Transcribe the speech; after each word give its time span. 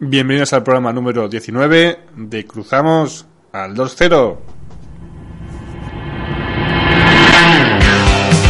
Bienvenidos 0.00 0.52
al 0.52 0.62
programa 0.62 0.92
número 0.92 1.28
19 1.28 1.98
de 2.14 2.46
Cruzamos 2.46 3.26
al 3.52 3.74
2-0. 3.74 4.36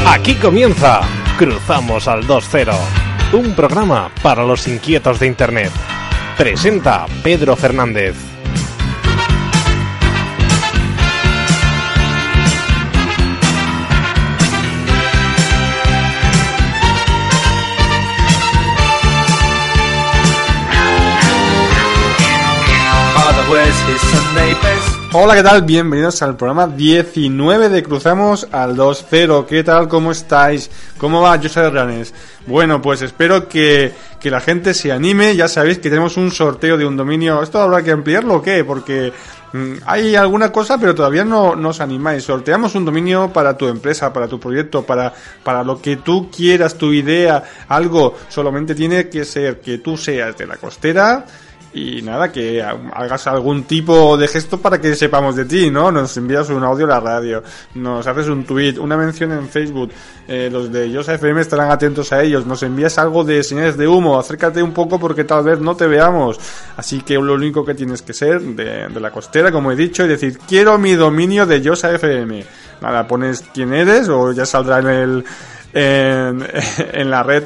Aquí 0.07 0.35
comienza 0.35 1.01
Cruzamos 1.39 2.07
al 2.07 2.25
2-0, 2.27 2.75
un 3.33 3.55
programa 3.55 4.11
para 4.23 4.45
los 4.45 4.69
inquietos 4.69 5.21
de 5.21 5.27
Internet. 5.27 5.73
Presenta 6.37 7.07
Pedro 7.23 7.57
Fernández. 7.57 8.28
Hola, 25.11 25.37
¿qué 25.37 25.43
tal? 25.43 25.63
Bienvenidos 25.63 26.21
al 26.21 26.37
programa 26.37 26.67
19 26.67 27.71
de 27.71 27.83
Cruzamos 27.83 28.47
al 28.53 28.77
2-0. 28.77 29.47
¿Qué 29.47 29.65
tal? 29.65 29.89
¿Cómo 29.89 30.13
estáis? 30.13 30.71
¿Cómo 30.99 31.23
va? 31.23 31.37
Yo 31.37 31.49
soy 31.49 31.71
Ranes. 31.71 32.13
Bueno, 32.47 32.83
pues 32.83 33.01
espero 33.01 33.49
que, 33.49 33.91
que 34.21 34.31
la 34.31 34.43
gente 34.43 34.75
se 34.75 34.93
anime. 34.93 35.35
Ya 35.35 35.49
sabéis 35.49 35.79
que 35.79 35.89
tenemos 35.89 36.19
un 36.19 36.31
sorteo 36.31 36.77
de 36.77 36.85
un 36.85 36.99
dominio. 36.99 37.43
¿Esto 37.43 37.59
habrá 37.59 37.83
que 37.83 37.91
ampliarlo 37.91 38.35
o 38.35 38.43
qué? 38.43 38.63
Porque 38.65 39.11
mm, 39.55 39.77
hay 39.87 40.15
alguna 40.15 40.53
cosa, 40.53 40.77
pero 40.77 40.95
todavía 40.95 41.25
no, 41.25 41.57
no 41.57 41.71
os 41.71 41.81
animáis. 41.81 42.25
Sorteamos 42.25 42.75
un 42.75 42.85
dominio 42.85 43.33
para 43.33 43.57
tu 43.57 43.67
empresa, 43.67 44.13
para 44.13 44.29
tu 44.29 44.39
proyecto, 44.39 44.85
para, 44.85 45.15
para 45.43 45.65
lo 45.65 45.81
que 45.81 45.97
tú 45.97 46.31
quieras, 46.31 46.75
tu 46.75 46.93
idea, 46.93 47.43
algo. 47.69 48.15
Solamente 48.29 48.75
tiene 48.75 49.09
que 49.09 49.25
ser 49.25 49.63
que 49.63 49.79
tú 49.79 49.97
seas 49.97 50.37
de 50.37 50.47
la 50.47 50.59
costera 50.59 51.25
y 51.73 52.01
nada, 52.03 52.33
que 52.33 52.63
hagas 52.63 53.27
algún 53.27 53.65
tipo 53.65 54.17
de 54.17 54.27
gesto 54.27 54.59
para 54.59 54.81
que 54.81 54.95
sepamos 54.95 55.37
de 55.37 55.45
ti, 55.45 55.71
¿no? 55.71 55.93
Nos 55.93 56.17
envías 56.17 56.49
un 56.49 56.65
audio 56.65 56.87
a 56.87 56.89
la 56.89 57.01
radio, 57.01 57.43
nos 57.75 58.07
haces 58.07 58.29
un 58.29 58.45
tweet, 58.45 58.79
una 58.79 58.97
mención 58.97 59.33
en 59.33 59.49
Facebook, 59.49 59.91
eh, 60.27 60.49
los 60.51 60.73
de 60.73 60.91
Yosa 60.91 61.15
FM 61.15 61.41
estarán 61.41 61.71
atentos 61.71 62.13
a 62.13 62.23
ellos, 62.23 62.47
nos 62.47 62.63
envías 62.63 62.97
algo 62.99 63.23
de 63.23 63.43
señales 63.43 63.77
de 63.77 63.87
humo, 63.87 64.19
acércate 64.19 64.63
un 64.63 64.73
poco 64.73 64.99
porque 64.99 65.25
tal 65.25 65.45
vez 65.45 65.61
no 65.61 65.77
te 65.77 65.87
veamos. 65.87 66.39
Así 66.77 67.03
que 67.03 67.15
lo 67.15 67.35
único 67.35 67.65
que 67.65 67.75
tienes 67.75 68.01
que 68.03 68.15
ser 68.15 68.41
de, 68.41 68.89
la 68.99 69.11
costera, 69.11 69.53
como 69.53 69.71
he 69.71 69.77
dicho, 69.77 70.05
y 70.05 70.09
decir, 70.09 70.39
quiero 70.49 70.79
mi 70.79 70.95
dominio 70.95 71.45
de 71.45 71.61
Yosa 71.61 71.95
FM. 71.95 72.45
Nada, 72.81 73.07
pones 73.07 73.45
quién 73.53 73.75
eres 73.75 74.09
o 74.09 74.33
ya 74.33 74.47
saldrá 74.47 74.79
en 74.79 74.89
el, 74.89 75.25
en 75.75 77.11
la 77.11 77.23
red 77.23 77.45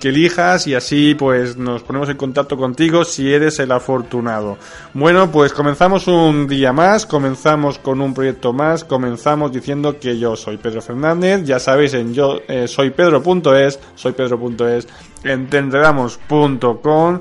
que 0.00 0.08
elijas 0.08 0.66
y 0.66 0.74
así 0.74 1.14
pues 1.14 1.56
nos 1.56 1.82
ponemos 1.82 2.08
en 2.08 2.16
contacto 2.16 2.56
contigo 2.56 3.04
si 3.04 3.32
eres 3.32 3.58
el 3.58 3.72
afortunado. 3.72 4.58
Bueno, 4.94 5.30
pues 5.30 5.52
comenzamos 5.52 6.06
un 6.06 6.46
día 6.46 6.72
más, 6.72 7.06
comenzamos 7.06 7.78
con 7.78 8.00
un 8.00 8.12
proyecto 8.12 8.52
más, 8.52 8.84
comenzamos 8.84 9.52
diciendo 9.52 9.98
que 9.98 10.18
yo 10.18 10.36
soy 10.36 10.58
Pedro 10.58 10.82
Fernández, 10.82 11.44
ya 11.44 11.58
sabéis 11.58 11.94
en 11.94 12.12
yo 12.12 12.40
eh, 12.48 12.68
soy 12.68 12.90
pedro.es, 12.90 13.78
soy 13.94 14.12
pedro.es, 14.12 14.86
en 15.24 15.46
tendredamos.com 15.48 17.20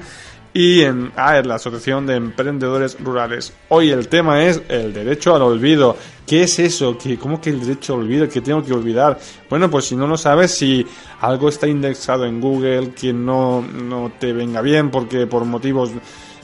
y 0.53 0.81
en 0.81 1.11
AER, 1.15 1.45
la 1.45 1.55
Asociación 1.55 2.05
de 2.07 2.15
Emprendedores 2.15 2.97
Rurales. 2.99 3.53
Hoy 3.69 3.91
el 3.91 4.07
tema 4.07 4.43
es 4.43 4.61
el 4.67 4.93
derecho 4.93 5.35
al 5.35 5.43
olvido. 5.43 5.95
¿Qué 6.25 6.43
es 6.43 6.59
eso? 6.59 6.97
¿Qué, 6.97 7.17
¿Cómo 7.17 7.39
que 7.39 7.51
el 7.51 7.59
derecho 7.59 7.93
al 7.93 8.01
olvido? 8.01 8.27
¿Qué 8.27 8.41
tengo 8.41 8.63
que 8.63 8.73
olvidar? 8.73 9.19
Bueno, 9.49 9.69
pues 9.69 9.85
si 9.85 9.95
no 9.95 10.07
lo 10.07 10.17
sabes, 10.17 10.51
si 10.51 10.85
algo 11.21 11.49
está 11.49 11.67
indexado 11.67 12.25
en 12.25 12.41
Google 12.41 12.91
que 12.91 13.13
no, 13.13 13.61
no 13.61 14.11
te 14.19 14.33
venga 14.33 14.61
bien 14.61 14.89
porque 14.89 15.27
por 15.27 15.45
motivos 15.45 15.91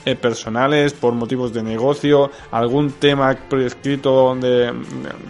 eh, 0.06 0.16
personales, 0.16 0.94
por 0.94 1.14
motivos 1.14 1.52
de 1.52 1.64
negocio, 1.64 2.30
algún 2.52 2.92
tema 2.92 3.36
prescrito 3.50 4.12
donde 4.12 4.72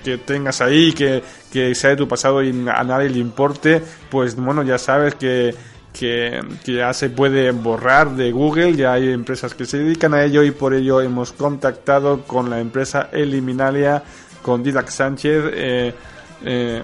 que 0.03 0.17
tengas 0.17 0.59
ahí 0.59 0.91
que, 0.91 1.23
que 1.49 1.73
sea 1.75 1.91
de 1.91 1.95
tu 1.95 2.09
pasado 2.09 2.43
y 2.43 2.49
a 2.49 2.83
nadie 2.83 3.09
le 3.09 3.19
importe, 3.19 3.81
pues 4.09 4.35
bueno, 4.35 4.63
ya 4.63 4.77
sabes 4.77 5.15
que 5.15 5.55
que, 5.97 6.41
ya 6.65 6.93
se 6.93 7.09
puede 7.09 7.51
borrar 7.51 8.15
de 8.15 8.31
Google, 8.31 8.75
ya 8.75 8.93
hay 8.93 9.11
empresas 9.11 9.53
que 9.53 9.65
se 9.65 9.77
dedican 9.77 10.13
a 10.13 10.23
ello 10.23 10.43
y 10.43 10.51
por 10.51 10.73
ello 10.73 10.99
hemos 11.01 11.31
contactado 11.31 12.23
con 12.23 12.49
la 12.49 12.59
empresa 12.59 13.09
Eliminalia, 13.13 14.03
con 14.41 14.61
Didac 14.61 14.89
Sánchez, 14.89 15.43
eh, 15.53 15.93
eh, 16.43 16.83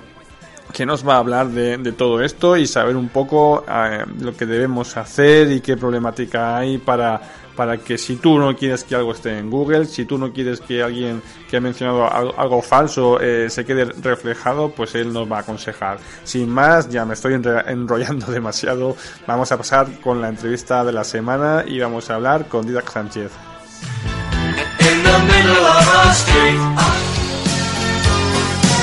que 0.71 0.85
nos 0.85 1.05
va 1.05 1.15
a 1.15 1.17
hablar 1.17 1.49
de, 1.49 1.91
todo 1.91 2.21
esto 2.21 2.55
y 2.55 2.65
saber 2.65 2.95
un 2.95 3.09
poco 3.09 3.65
eh, 3.67 4.05
lo 4.21 4.35
que 4.35 4.45
debemos 4.45 4.95
hacer 4.95 5.51
y 5.51 5.59
qué 5.59 5.75
problemática 5.75 6.57
hay 6.57 6.77
para 6.77 7.21
para 7.55 7.77
que 7.77 7.97
si 7.97 8.15
tú 8.15 8.37
no 8.37 8.55
quieres 8.55 8.83
que 8.83 8.95
algo 8.95 9.11
esté 9.11 9.37
en 9.37 9.49
Google, 9.49 9.85
si 9.85 10.05
tú 10.05 10.17
no 10.17 10.31
quieres 10.31 10.61
que 10.61 10.81
alguien 10.81 11.21
que 11.49 11.57
ha 11.57 11.61
mencionado 11.61 12.11
algo, 12.11 12.61
falso 12.61 13.19
eh, 13.19 13.49
se 13.49 13.65
quede 13.65 13.85
reflejado, 13.85 14.69
pues 14.69 14.95
él 14.95 15.11
nos 15.13 15.31
va 15.31 15.37
a 15.37 15.41
aconsejar. 15.41 15.99
Sin 16.23 16.49
más, 16.49 16.89
ya 16.89 17.05
me 17.05 17.13
estoy 17.13 17.33
enrollando 17.33 18.25
demasiado, 18.31 18.95
vamos 19.27 19.51
a 19.51 19.57
pasar 19.57 19.99
con 19.99 20.21
la 20.21 20.29
entrevista 20.29 20.83
de 20.83 20.91
la 20.91 21.03
semana 21.03 21.63
y 21.67 21.79
vamos 21.79 22.09
a 22.09 22.15
hablar 22.15 22.47
con 22.47 22.65
Didac 22.65 22.91
Sánchez. 22.91 23.31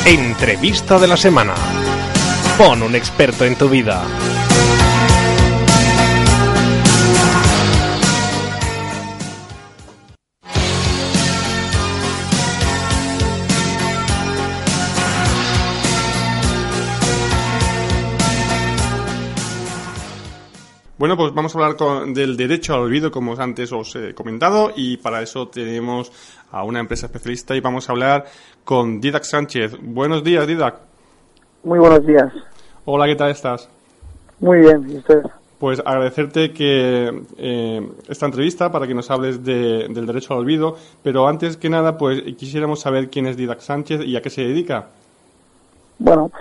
Entrevista 0.06 0.98
de 0.98 1.06
la 1.06 1.16
semana. 1.16 1.54
Pon 2.56 2.82
un 2.82 2.94
experto 2.94 3.44
en 3.44 3.56
tu 3.56 3.68
vida. 3.68 4.02
Bueno, 20.98 21.16
pues 21.16 21.32
vamos 21.32 21.54
a 21.54 21.58
hablar 21.58 21.76
con, 21.76 22.12
del 22.12 22.36
derecho 22.36 22.74
al 22.74 22.80
olvido, 22.80 23.12
como 23.12 23.38
antes 23.38 23.70
os 23.70 23.94
he 23.94 24.14
comentado, 24.14 24.72
y 24.74 24.96
para 24.96 25.22
eso 25.22 25.46
tenemos 25.46 26.10
a 26.50 26.64
una 26.64 26.80
empresa 26.80 27.06
especialista 27.06 27.54
y 27.54 27.60
vamos 27.60 27.88
a 27.88 27.92
hablar 27.92 28.24
con 28.64 29.00
Didac 29.00 29.22
Sánchez. 29.22 29.76
Buenos 29.80 30.24
días, 30.24 30.44
Didac. 30.44 30.80
Muy 31.62 31.78
buenos 31.78 32.04
días. 32.04 32.32
Hola, 32.84 33.06
¿qué 33.06 33.14
tal 33.14 33.30
estás? 33.30 33.68
Muy 34.40 34.58
bien, 34.58 34.90
¿y 34.90 34.96
usted? 34.96 35.22
Pues 35.60 35.78
agradecerte 35.78 36.52
que 36.52 37.22
eh, 37.36 37.88
esta 38.08 38.26
entrevista 38.26 38.72
para 38.72 38.88
que 38.88 38.94
nos 38.94 39.08
hables 39.12 39.44
de, 39.44 39.86
del 39.88 40.04
derecho 40.04 40.34
al 40.34 40.40
olvido, 40.40 40.76
pero 41.04 41.28
antes 41.28 41.56
que 41.56 41.70
nada, 41.70 41.96
pues 41.96 42.22
quisiéramos 42.36 42.80
saber 42.80 43.08
quién 43.08 43.26
es 43.26 43.36
Didac 43.36 43.60
Sánchez 43.60 44.00
y 44.04 44.16
a 44.16 44.20
qué 44.20 44.30
se 44.30 44.42
dedica. 44.42 44.88
Bueno, 46.00 46.32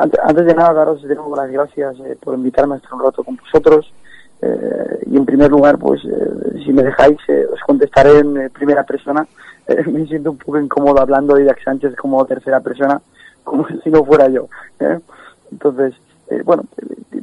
eh, 0.00 0.18
antes, 0.22 0.46
de 0.46 0.54
nada, 0.54 0.72
daros 0.72 1.02
de 1.02 1.14
nuevo 1.14 1.36
las 1.36 1.50
gracias 1.50 1.98
eh, 2.00 2.16
por 2.20 2.34
invitarme 2.34 2.74
a 2.74 2.78
estar 2.78 2.94
un 2.94 3.02
rato 3.02 3.24
con 3.24 3.36
vosotros. 3.36 3.92
Eh, 4.42 4.98
y 5.06 5.16
en 5.16 5.24
primer 5.24 5.50
lugar, 5.50 5.78
pues, 5.78 6.04
eh, 6.04 6.62
si 6.64 6.72
me 6.72 6.82
dejáis, 6.82 7.18
eh, 7.28 7.46
os 7.50 7.60
contestaré 7.60 8.18
en 8.18 8.50
primera 8.50 8.84
persona. 8.84 9.26
me 9.86 10.06
siento 10.06 10.30
un 10.30 10.38
poco 10.38 10.60
incómodo 10.60 11.00
hablando 11.00 11.34
de 11.34 11.42
Didac 11.42 11.62
Sánchez 11.62 11.96
como 11.96 12.24
tercera 12.26 12.60
persona, 12.60 13.00
como 13.44 13.66
si 13.84 13.90
no 13.90 14.04
fuera 14.04 14.28
yo. 14.28 14.48
Entonces, 15.50 15.94
bueno, 16.44 16.64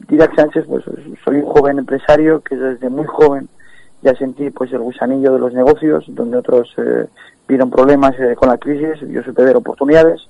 Didac 0.07 0.35
Sánchez, 0.35 0.65
pues, 0.67 0.83
soy 1.23 1.37
un 1.37 1.45
joven 1.45 1.79
empresario 1.79 2.41
que 2.41 2.55
desde 2.55 2.89
muy 2.89 3.05
joven 3.05 3.49
ya 4.01 4.15
sentí 4.15 4.49
pues 4.49 4.71
el 4.73 4.79
gusanillo 4.79 5.33
de 5.33 5.39
los 5.39 5.53
negocios, 5.53 6.05
donde 6.07 6.37
otros 6.37 6.75
vieron 7.47 7.69
problemas 7.69 8.15
con 8.35 8.49
la 8.49 8.57
crisis, 8.57 8.99
yo 9.09 9.23
supe 9.23 9.43
ver 9.43 9.55
oportunidades 9.55 10.27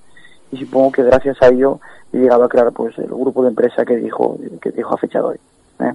y 0.53 0.57
supongo 0.57 0.91
que 0.91 1.03
gracias 1.03 1.41
a 1.41 1.47
ello 1.47 1.79
he 2.11 2.17
llegado 2.17 2.43
a 2.43 2.49
crear 2.49 2.71
pues 2.71 2.97
el 2.99 3.07
grupo 3.07 3.41
de 3.41 3.49
empresa 3.49 3.83
que 3.85 3.97
dijo 3.97 4.37
que 4.61 4.71
dijo 4.71 4.93
a 4.93 4.97
fecha 4.97 5.19
de 5.19 5.25
hoy. 5.25 5.37
¿eh? 5.79 5.93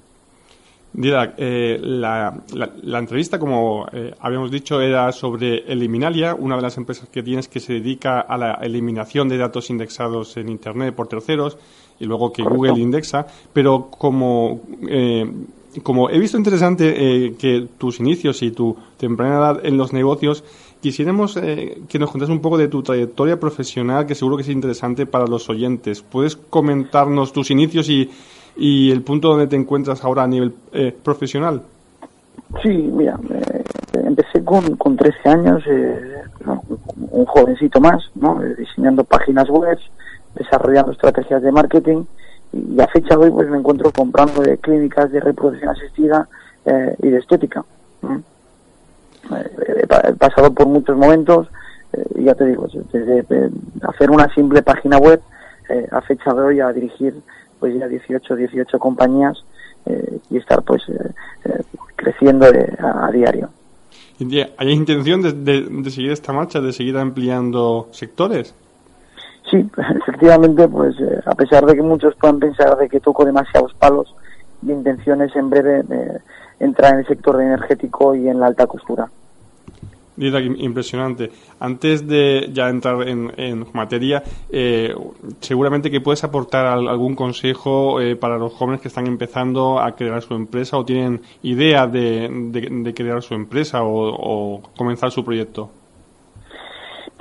Didac, 0.93 1.35
eh, 1.37 1.79
la, 1.81 2.35
la, 2.83 2.99
entrevista, 2.99 3.39
como 3.39 3.87
eh, 3.93 4.15
habíamos 4.21 4.51
dicho, 4.51 4.81
era 4.81 5.13
sobre 5.13 5.71
Eliminalia, 5.71 6.35
una 6.35 6.57
de 6.57 6.63
las 6.63 6.77
empresas 6.77 7.09
que 7.09 7.23
tienes 7.23 7.47
que 7.47 7.61
se 7.61 7.75
dedica 7.75 8.21
a 8.21 8.37
la 8.39 8.55
eliminación 8.55 9.29
de 9.29 9.37
datos 9.37 9.71
indexados 9.71 10.37
en 10.39 10.49
Internet 10.49 10.95
por 10.95 11.07
terceros 11.07 11.59
y 12.01 12.05
luego 12.05 12.33
que 12.33 12.43
Google 12.43 12.79
indexa, 12.79 13.27
pero 13.53 13.89
como, 13.91 14.61
eh, 14.89 15.31
como 15.83 16.11
he 16.11 16.19
visto 16.19 16.39
interesante 16.39 16.95
eh, 16.97 17.35
que 17.37 17.69
tus 17.77 18.01
inicios 18.01 18.43
y 18.43 18.51
tu 18.51 18.77
temprana 18.97 19.39
edad 19.39 19.67
en 19.67 19.77
los 19.77 19.93
negocios 19.93 20.45
Quisiéramos 20.81 21.37
eh, 21.37 21.83
que 21.89 21.99
nos 21.99 22.11
contes 22.11 22.29
un 22.29 22.41
poco 22.41 22.57
de 22.57 22.69
tu 22.69 22.83
trayectoria 22.83 23.41
profesional, 23.41 24.07
que 24.07 24.15
seguro 24.15 24.37
que 24.37 24.43
es 24.43 24.49
interesante 24.49 25.07
para 25.07 25.27
los 25.27 25.49
oyentes. 25.51 26.03
¿Puedes 26.03 26.37
comentarnos 26.37 27.33
tus 27.33 27.51
inicios 27.51 27.89
y, 27.89 28.11
y 28.57 28.91
el 28.91 29.03
punto 29.03 29.29
donde 29.29 29.49
te 29.49 29.57
encuentras 29.57 30.05
ahora 30.05 30.23
a 30.23 30.29
nivel 30.29 30.55
eh, 30.73 30.95
profesional? 31.03 31.63
Sí, 32.63 32.69
mira, 32.69 33.19
eh, 33.31 33.65
empecé 34.05 34.43
con, 34.43 34.77
con 34.77 34.97
13 34.97 35.29
años, 35.29 35.63
eh, 35.67 36.23
un 37.11 37.27
jovencito 37.27 37.81
más, 37.81 38.03
¿no? 38.15 38.43
Eh, 38.43 38.55
diseñando 38.57 39.05
páginas 39.05 39.49
web, 39.51 39.79
desarrollando 40.35 40.93
estrategias 40.93 41.43
de 41.43 41.53
marketing 41.53 42.05
y 42.53 42.81
a 42.81 42.87
fecha 42.89 43.17
de 43.17 43.27
hoy 43.27 43.31
pues 43.31 43.51
me 43.51 43.59
encuentro 43.59 43.93
comprando 43.93 44.41
de 44.41 44.57
clínicas 44.57 45.13
de 45.13 45.21
reproducción 45.21 45.71
asistida 45.71 46.29
y 47.03 47.09
de 47.09 47.19
estética. 47.19 47.65
He 49.31 50.13
pasado 50.15 50.53
por 50.53 50.67
muchos 50.67 50.97
momentos 50.97 51.49
y 52.15 52.25
ya 52.25 52.35
te 52.35 52.45
digo, 52.45 52.67
desde 52.93 53.25
hacer 53.83 54.11
una 54.11 54.33
simple 54.35 54.63
página 54.63 54.99
web 54.99 55.21
a 55.91 56.01
fecha 56.03 56.33
de 56.35 56.41
hoy 56.41 56.61
a 56.61 56.73
dirigir 56.73 57.15
pues 57.59 57.79
ya 57.79 57.89
18, 57.89 58.37
18 58.37 58.79
compañías 58.79 59.43
y 60.31 60.37
estar 60.37 60.63
pues 60.63 60.83
creciendo 61.97 62.47
a 62.47 63.11
diario. 63.11 63.51
¿Hay 64.57 64.73
intención 64.73 65.23
de, 65.23 65.91
seguir 65.91 66.11
esta 66.11 66.33
marcha, 66.33 66.61
de 66.61 66.73
seguir 66.73 66.97
ampliando 66.99 67.89
sectores? 67.93 68.53
Sí, 69.49 69.65
efectivamente, 70.01 70.67
pues 70.67 70.99
eh, 71.01 71.21
a 71.25 71.35
pesar 71.37 71.65
de 71.65 71.75
que 71.75 71.83
muchos 71.83 72.17
puedan 72.17 72.41
pensar 72.41 72.77
de 72.77 72.89
que 72.89 72.99
toco 72.99 73.25
demasiados 73.25 73.73
palos, 73.75 74.13
mi 74.63 74.73
intención 74.73 75.23
es 75.23 75.35
en 75.37 75.49
breve 75.49 75.85
eh, 75.89 76.19
entrar 76.59 76.95
en 76.95 77.01
el 77.01 77.07
sector 77.07 77.41
energético 77.41 78.17
y 78.17 78.29
en 78.29 78.41
la 78.41 78.47
alta 78.47 78.67
costura 78.67 79.09
impresionante. 80.19 81.31
Antes 81.61 82.07
de 82.07 82.51
ya 82.53 82.69
entrar 82.69 83.09
en, 83.09 83.67
materia, 83.73 84.23
eh, 84.51 84.95
seguramente 85.41 85.91
que 85.91 86.01
puedes 86.01 86.23
aportar 86.25 86.67
algún 86.67 87.15
consejo 87.15 88.01
eh, 88.01 88.17
para 88.17 88.39
los 88.39 88.53
jóvenes 88.53 88.81
que 88.81 88.89
están 88.89 89.07
empezando 89.07 89.81
a 89.81 89.93
crear 89.93 90.23
su 90.23 90.35
empresa 90.35 90.77
o 90.77 90.85
tienen 90.85 91.21
idea 91.43 91.87
de, 91.87 92.93
crear 92.95 93.23
su 93.23 93.35
empresa 93.35 93.81
o, 93.83 94.61
comenzar 94.77 95.11
su 95.11 95.25
proyecto. 95.25 95.71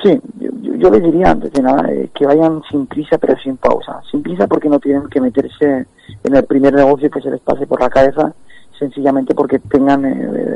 Sí, 0.04 0.20
yo, 0.62 0.92
les 0.92 1.02
diría 1.02 1.32
antes 1.32 1.52
de 1.52 1.62
nada 1.64 1.92
eh, 1.92 2.10
que 2.14 2.28
vayan 2.28 2.62
sin 2.70 2.86
prisa 2.86 3.18
pero 3.18 3.36
sin 3.40 3.58
pausa. 3.58 4.00
Sin 4.12 4.22
prisa 4.22 4.48
porque 4.48 4.70
no 4.70 4.80
tienen 4.80 5.08
que 5.10 5.20
meterse 5.20 5.86
en 6.24 6.36
el 6.36 6.44
primer 6.44 6.74
negocio 6.74 7.10
que 7.10 7.22
se 7.22 7.32
les 7.32 7.42
pase 7.42 7.66
por 7.66 7.82
la 7.82 7.90
cabeza, 7.90 8.34
sencillamente 8.78 9.34
porque 9.34 9.58
tengan 9.58 10.04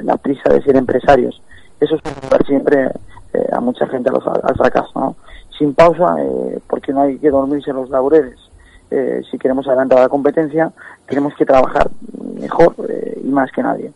la 0.05 0.15
prisa 0.17 0.53
de 0.53 0.61
ser 0.61 0.75
empresarios 0.75 1.41
eso 1.81 1.95
es 1.95 2.01
siempre 2.45 2.91
eh, 3.33 3.47
a 3.51 3.59
mucha 3.59 3.87
gente 3.87 4.09
al, 4.09 4.55
fracaso, 4.55 4.91
¿no? 4.95 5.15
Sin 5.57 5.73
pausa, 5.73 6.15
eh, 6.19 6.59
porque 6.67 6.93
no 6.93 7.01
hay 7.01 7.17
que 7.17 7.29
dormirse 7.29 7.73
los 7.73 7.89
laureles. 7.89 8.37
Eh, 8.91 9.21
si 9.29 9.37
queremos 9.37 9.67
adelantar 9.67 9.99
la 9.99 10.09
competencia, 10.09 10.71
tenemos 11.07 11.33
que 11.35 11.45
trabajar 11.45 11.89
mejor 12.39 12.75
y 13.23 13.27
más 13.29 13.51
que 13.51 13.63
nadie. 13.63 13.91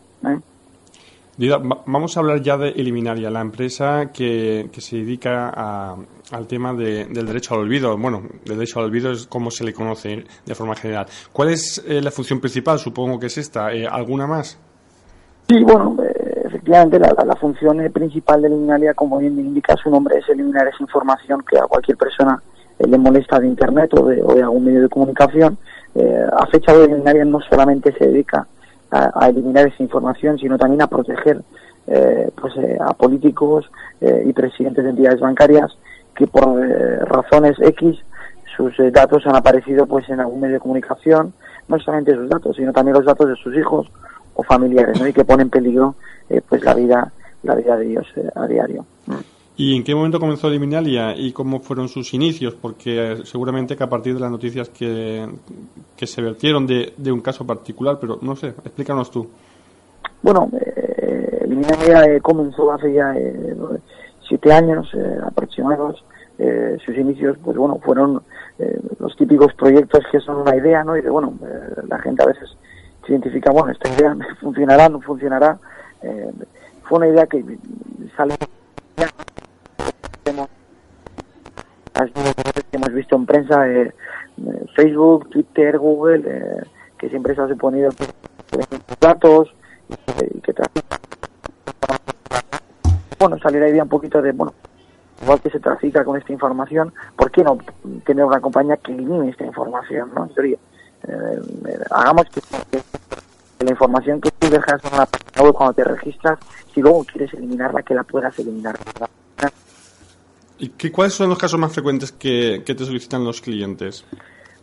vamos 1.86 2.18
a 2.18 2.20
hablar 2.22 2.42
ya 2.42 2.58
de 2.58 2.70
Eliminaria, 2.70 3.30
la 3.30 3.42
empresa 3.42 4.12
que, 4.12 4.70
se 4.78 4.98
dedica 4.98 5.50
al 6.31 6.48
tema 6.48 6.74
del 6.74 7.14
derecho 7.14 7.54
al 7.54 7.62
olvido. 7.62 7.98
Bueno, 7.98 8.24
el 8.46 8.54
derecho 8.56 8.80
al 8.80 8.86
olvido 8.86 9.12
es 9.12 9.28
como 9.28 9.52
se 9.52 9.64
le 9.64 9.74
conoce 9.74 10.24
de 10.46 10.56
forma 10.56 10.76
general. 10.76 11.08
¿Cuál 11.31 11.50
es 11.50 11.84
la 11.88 12.10
función 12.10 12.40
principal? 12.40 12.80
Supongo 12.80 13.20
que 13.20 13.28
es 13.28 13.38
esta. 13.38 13.68
¿Alguna 13.92 14.28
más? 14.28 14.58
Sí, 15.48 15.62
bueno, 15.64 15.96
efectivamente 16.56 17.00
la, 17.00 17.36
función 17.36 17.78
principal 17.92 18.42
de 18.42 18.48
Eliminaria, 18.48 18.94
como 18.94 19.18
bien 19.18 19.38
indica 19.38 19.75
su 19.75 19.90
nombre, 19.90 20.18
es 20.18 20.30
eliminar 20.30 20.68
esa 20.68 20.78
información 20.80 21.44
que 21.48 21.57
a 21.57 21.63
cualquier 21.63 21.98
persona 21.98 22.42
eh, 22.80 22.88
le 22.88 22.98
molesta 22.98 23.40
de 23.40 23.48
Internet 23.48 23.94
o 23.94 24.06
de, 24.06 24.42
algún 24.42 24.63
medio 24.63 24.84
de 24.84 24.90
comunicación. 24.90 25.57
Eh, 25.94 26.25
a 26.31 26.46
fecha 26.48 26.74
de 26.74 26.86
Eliminaria 26.86 27.25
no 27.25 27.42
solamente 27.42 27.92
se 27.94 28.07
dedica 28.07 28.48
a, 28.92 29.28
eliminar 29.28 29.68
esa 29.68 29.84
información, 29.84 30.38
sino 30.40 30.57
también 30.57 30.81
a 30.81 30.88
proteger 30.88 31.42
eh, 31.88 32.30
pues, 32.40 32.54
a 32.80 32.94
políticos 32.94 33.69
y 34.00 34.31
presidentes 34.31 34.84
de 34.84 34.92
entidades 34.92 35.19
bancarias 35.19 35.78
que 36.16 36.28
por 36.28 36.46
razones 37.10 37.57
X 37.60 37.98
sus 38.56 38.74
datos 38.94 39.25
han 39.25 39.36
aparecido 39.36 39.86
pues 39.86 40.07
en 40.07 40.22
algún 40.22 40.40
medio 40.40 40.54
de 40.54 40.60
comunicación, 40.62 41.34
no 41.68 41.80
solamente 41.80 42.16
sus 42.16 42.30
datos, 42.30 42.56
sino 42.56 42.72
también 42.72 42.96
los 42.96 43.06
datos 43.06 43.28
de 43.28 43.36
sus 43.36 43.54
hijos 43.57 43.92
o 44.36 44.44
familiares, 44.44 45.00
¿no? 45.00 45.08
y 45.08 45.14
que 45.14 45.26
ponen 45.26 45.48
en 45.48 45.50
peligro 45.50 45.96
eh, 46.30 46.42
pues 46.48 46.64
la 46.64 46.74
vida 46.74 47.12
la 47.46 47.56
vida 47.56 47.78
de 47.78 47.92
ellos 47.92 48.08
eh, 48.16 48.30
a 48.36 48.48
diario. 48.48 48.86
¿Y 49.58 49.76
en 49.78 49.84
qué 49.84 49.96
momento 49.96 50.20
comenzó 50.20 50.50
Liminalia 50.50 51.16
y 51.16 51.32
cómo 51.32 51.62
fueron 51.62 51.88
sus 51.88 52.14
inicios? 52.14 52.56
Porque 52.56 53.14
eh, 53.14 53.18
seguramente 53.24 53.78
que 53.78 53.84
a 53.84 53.90
partir 53.90 54.14
de 54.14 54.20
las 54.20 54.32
noticias 54.32 54.70
que, 54.70 55.26
que 55.96 56.08
se 56.08 56.22
vertieron 56.22 56.68
de, 56.68 56.94
de 56.98 57.12
un 57.12 57.22
caso 57.22 57.46
particular, 57.46 57.98
pero 58.02 58.20
no 58.22 58.36
sé, 58.36 58.48
explícanos 58.48 59.10
tú. 59.12 59.28
Bueno, 60.22 60.50
eh, 60.60 61.46
Liminalia 61.48 62.20
comenzó 62.20 62.72
hace 62.72 62.94
ya 62.94 63.14
siete 64.28 64.52
años 64.52 64.90
aproximados. 65.24 66.04
sus 66.84 66.98
inicios, 66.98 67.38
pues 67.44 67.56
bueno, 67.56 67.80
fueron 67.86 68.22
los 69.00 69.16
típicos 69.16 69.54
proyectos 69.54 70.02
que 70.12 70.20
son 70.20 70.38
una 70.38 70.56
idea, 70.56 70.84
¿no? 70.84 70.98
Y 70.98 71.02
de, 71.02 71.10
bueno, 71.10 71.34
la 71.88 72.00
gente 72.00 72.24
a 72.24 72.26
veces 72.26 72.50
identifica, 73.12 73.52
bueno, 73.52 73.72
esta 73.72 73.90
idea 73.90 74.16
funcionará, 74.40 74.90
no 74.90 75.02
funcionará, 75.02 75.57
eh, 76.02 76.31
fue 76.84 76.98
una 77.00 77.07
idea 77.07 77.25
que 77.28 77.44
salió 78.16 78.36
que 81.96 82.78
hemos 82.78 82.94
visto 82.94 83.16
en 83.16 83.25
prensa 83.25 83.68
eh, 83.69 83.94
Facebook, 84.75 85.30
Twitter, 85.30 85.78
Google, 85.78 86.24
eh, 86.25 86.63
que 86.98 87.10
siempre 87.10 87.36
se 87.36 87.42
ha 87.42 87.48
suponido 87.48 87.92
datos 89.00 89.54
y 89.90 90.40
que 90.42 90.54
bueno, 93.19 93.38
salió 93.40 93.60
la 93.60 93.69
idea 93.69 93.84
un 93.84 93.90
poquito 93.90 94.22
de, 94.22 94.31
bueno, 94.31 94.54
igual 95.22 95.40
que 95.42 95.50
se 95.50 95.60
trafica 95.60 96.04
con 96.04 96.18
esta 96.18 96.34
información, 96.34 96.94
¿por 97.16 97.31
qué 97.31 97.44
no 97.44 97.57
tener 98.06 98.25
una 98.25 98.42
compañía 98.42 98.78
que 98.78 98.92
elimine 98.92 99.30
esta 99.30 99.46
información, 99.46 100.12
no? 100.13 100.28
Hagamos 101.92 102.25
que 102.30 102.42
la 103.63 103.72
información 103.72 104.22
que 104.22 104.31
tú 104.31 104.50
dejas 104.50 104.84
en 104.84 104.98
la 104.98 105.06
página 105.06 105.44
web 105.44 105.54
cuando 105.54 105.74
te 105.74 105.84
registras, 105.84 106.40
si 106.74 106.81
luego 106.81 107.04
quieres 107.06 107.34
eliminarla, 107.34 107.84
que 107.84 107.96
la 107.96 108.04
puedas 108.04 108.38
eliminar. 108.40 108.78
¿Y 110.57 110.69
qué, 110.69 110.92
cuáles 110.92 111.13
son 111.13 111.30
los 111.30 111.38
casos 111.38 111.60
más 111.60 111.74
frecuentes 111.74 112.12
que, 112.12 112.63
te 112.66 112.86
solicitan 112.86 113.24
los 113.24 113.42
clientes? 113.42 114.06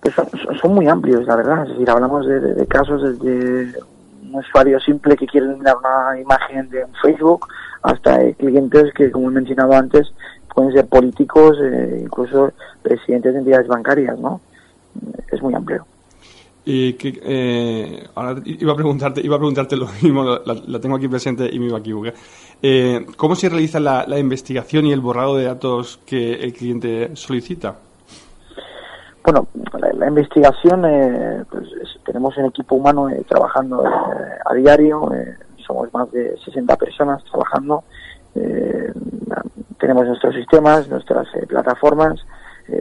Pues 0.01 0.15
son, 0.61 0.75
muy 0.75 0.89
amplios, 0.89 1.27
la 1.27 1.37
verdad. 1.37 1.65
Es 1.65 1.71
decir, 1.71 1.91
hablamos 1.91 2.27
de, 2.27 2.67
casos 2.67 3.03
desde 3.03 3.79
un 4.23 4.35
usuario 4.35 4.81
simple 4.81 5.17
que 5.17 5.27
quiere 5.27 5.47
eliminar 5.47 5.77
una 5.77 6.19
imagen 6.21 6.69
de 6.71 6.85
un 6.85 6.95
Facebook 7.03 7.47
hasta 7.83 8.33
clientes 8.33 8.93
que, 8.95 9.11
como 9.11 9.29
he 9.29 9.33
mencionado 9.33 9.75
antes, 9.75 10.13
pueden 10.55 10.73
ser 10.73 10.87
políticos, 10.87 11.59
eh, 11.63 12.01
incluso 12.05 12.53
presidentes 12.83 13.33
de 13.33 13.39
entidades 13.41 13.69
bancarias, 13.69 14.19
¿no? 14.19 14.41
Es 15.31 15.43
muy 15.43 15.55
amplio. 15.55 15.87
Y 16.65 16.93
que, 16.95 17.21
eh, 17.23 18.09
ahora 18.15 18.41
iba 18.45 18.73
a 18.73 18.77
preguntarte, 18.77 19.21
iba 19.21 19.35
a 19.35 19.39
preguntarte 19.39 19.77
lo 19.77 19.87
mismo, 20.03 20.25
la, 20.25 20.81
tengo 20.81 20.97
aquí 20.97 21.09
presente 21.09 21.49
y 21.53 21.59
me 21.59 21.67
iba 21.67 21.79
a 21.79 21.81
equivocar. 21.81 22.15
Eh, 22.63 23.05
¿Cómo 23.17 23.35
se 23.35 23.49
realiza 23.49 23.81
la, 23.81 24.19
investigación 24.19 24.87
y 24.87 24.93
el 24.93 25.01
borrado 25.01 25.37
de 25.37 25.47
datos 25.47 25.99
que 26.07 26.35
el 26.35 26.53
cliente 26.53 27.17
solicita? 27.17 27.75
Bueno, 29.25 29.49
la, 29.95 30.07
investigación, 30.07 30.85
eh, 30.85 31.45
pues 31.51 31.65
tenemos 32.05 32.37
un 32.37 32.47
equipo 32.47 32.77
humano 32.77 33.09
eh, 33.09 33.25
trabajando 33.29 33.83
a 33.85 34.55
diario, 34.55 35.11
somos 35.67 35.93
más 35.93 36.11
de 36.13 36.37
60 36.45 36.77
personas 36.77 37.25
trabajando, 37.25 37.83
tenemos 39.79 40.07
nuestros 40.07 40.35
sistemas, 40.35 40.89
nuestras 40.89 41.27
plataformas 41.49 42.21